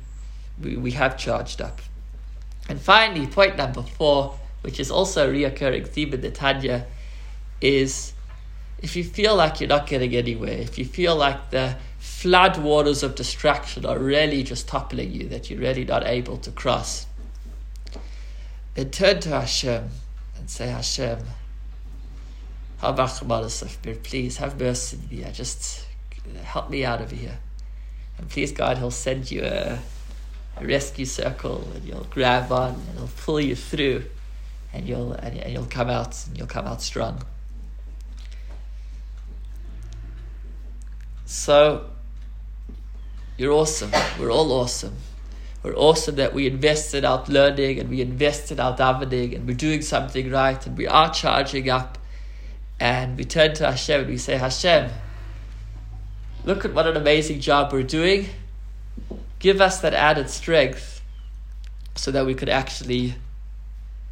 we, 0.62 0.76
we 0.76 0.92
have 0.92 1.18
charged 1.18 1.60
up. 1.60 1.80
And 2.68 2.80
finally, 2.80 3.26
point 3.26 3.56
number 3.56 3.82
four, 3.82 4.38
which 4.62 4.80
is 4.80 4.90
also 4.90 5.30
a 5.30 5.32
reoccurring 5.32 5.86
theme 5.86 6.12
in 6.12 6.20
the 6.20 6.30
Tanya, 6.30 6.86
is 7.60 8.12
if 8.82 8.96
you 8.96 9.04
feel 9.04 9.36
like 9.36 9.60
you're 9.60 9.68
not 9.68 9.86
getting 9.86 10.14
anywhere, 10.14 10.58
if 10.58 10.78
you 10.78 10.84
feel 10.84 11.16
like 11.16 11.50
the 11.50 11.76
flood 11.98 12.58
waters 12.58 13.02
of 13.02 13.14
distraction 13.14 13.86
are 13.86 13.98
really 13.98 14.42
just 14.42 14.68
toppling 14.68 15.12
you, 15.12 15.28
that 15.28 15.50
you're 15.50 15.60
really 15.60 15.84
not 15.84 16.06
able 16.06 16.36
to 16.38 16.50
cross, 16.50 17.06
then 18.74 18.90
turn 18.90 19.20
to 19.20 19.30
Hashem 19.30 19.88
and 20.36 20.50
say, 20.50 20.68
Hashem, 20.68 21.18
please 24.02 24.36
have 24.36 24.60
mercy 24.60 24.98
on 24.98 25.16
me. 25.16 25.24
I 25.24 25.30
Just 25.30 25.86
help 26.42 26.68
me 26.68 26.84
out 26.84 27.00
of 27.00 27.10
here. 27.10 27.38
And 28.18 28.28
please, 28.28 28.52
God, 28.52 28.78
He'll 28.78 28.90
send 28.90 29.30
you 29.30 29.42
a 29.44 29.78
a 30.56 30.66
rescue 30.66 31.04
circle 31.04 31.68
and 31.74 31.84
you'll 31.84 32.06
grab 32.10 32.50
on 32.50 32.74
and 32.74 32.88
it'll 32.94 33.08
pull 33.08 33.40
you 33.40 33.54
through 33.54 34.04
and 34.72 34.88
you'll 34.88 35.12
and, 35.12 35.38
and 35.38 35.52
you'll 35.52 35.66
come 35.66 35.90
out 35.90 36.26
and 36.26 36.36
you'll 36.36 36.46
come 36.46 36.66
out 36.66 36.82
strong. 36.82 37.22
So 41.26 41.90
you're 43.36 43.52
awesome. 43.52 43.90
We're 44.18 44.30
all 44.30 44.50
awesome. 44.52 44.96
We're 45.62 45.74
awesome 45.74 46.14
that 46.16 46.32
we 46.32 46.46
invested 46.46 47.04
out 47.04 47.28
learning 47.28 47.80
and 47.80 47.90
we 47.90 48.00
invested 48.00 48.60
out 48.60 48.78
davening 48.78 49.34
and 49.34 49.46
we're 49.46 49.56
doing 49.56 49.82
something 49.82 50.30
right 50.30 50.64
and 50.64 50.78
we 50.78 50.86
are 50.86 51.12
charging 51.12 51.68
up 51.68 51.98
and 52.78 53.18
we 53.18 53.24
turn 53.24 53.54
to 53.54 53.66
Hashem 53.66 54.02
and 54.02 54.10
we 54.10 54.18
say, 54.18 54.36
Hashem, 54.36 54.90
look 56.44 56.64
at 56.64 56.72
what 56.72 56.86
an 56.86 56.96
amazing 56.96 57.40
job 57.40 57.72
we're 57.72 57.82
doing 57.82 58.28
give 59.38 59.60
us 59.60 59.80
that 59.80 59.94
added 59.94 60.30
strength 60.30 61.02
so 61.94 62.10
that 62.10 62.26
we 62.26 62.34
could 62.34 62.48
actually 62.48 63.14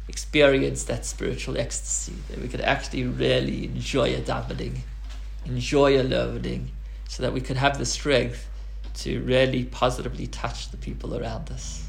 experience 0.07 0.83
that 0.83 1.05
spiritual 1.05 1.57
ecstasy, 1.57 2.13
that 2.29 2.39
we 2.39 2.47
could 2.47 2.61
actually 2.61 3.03
really 3.03 3.65
enjoy 3.65 4.13
a 4.13 4.21
davening, 4.21 4.77
enjoy 5.45 5.99
a 5.99 6.03
learning, 6.03 6.71
so 7.07 7.23
that 7.23 7.33
we 7.33 7.41
could 7.41 7.57
have 7.57 7.77
the 7.77 7.85
strength 7.85 8.47
to 8.93 9.21
really 9.21 9.63
positively 9.65 10.27
touch 10.27 10.69
the 10.71 10.77
people 10.77 11.17
around 11.17 11.49
us. 11.51 11.84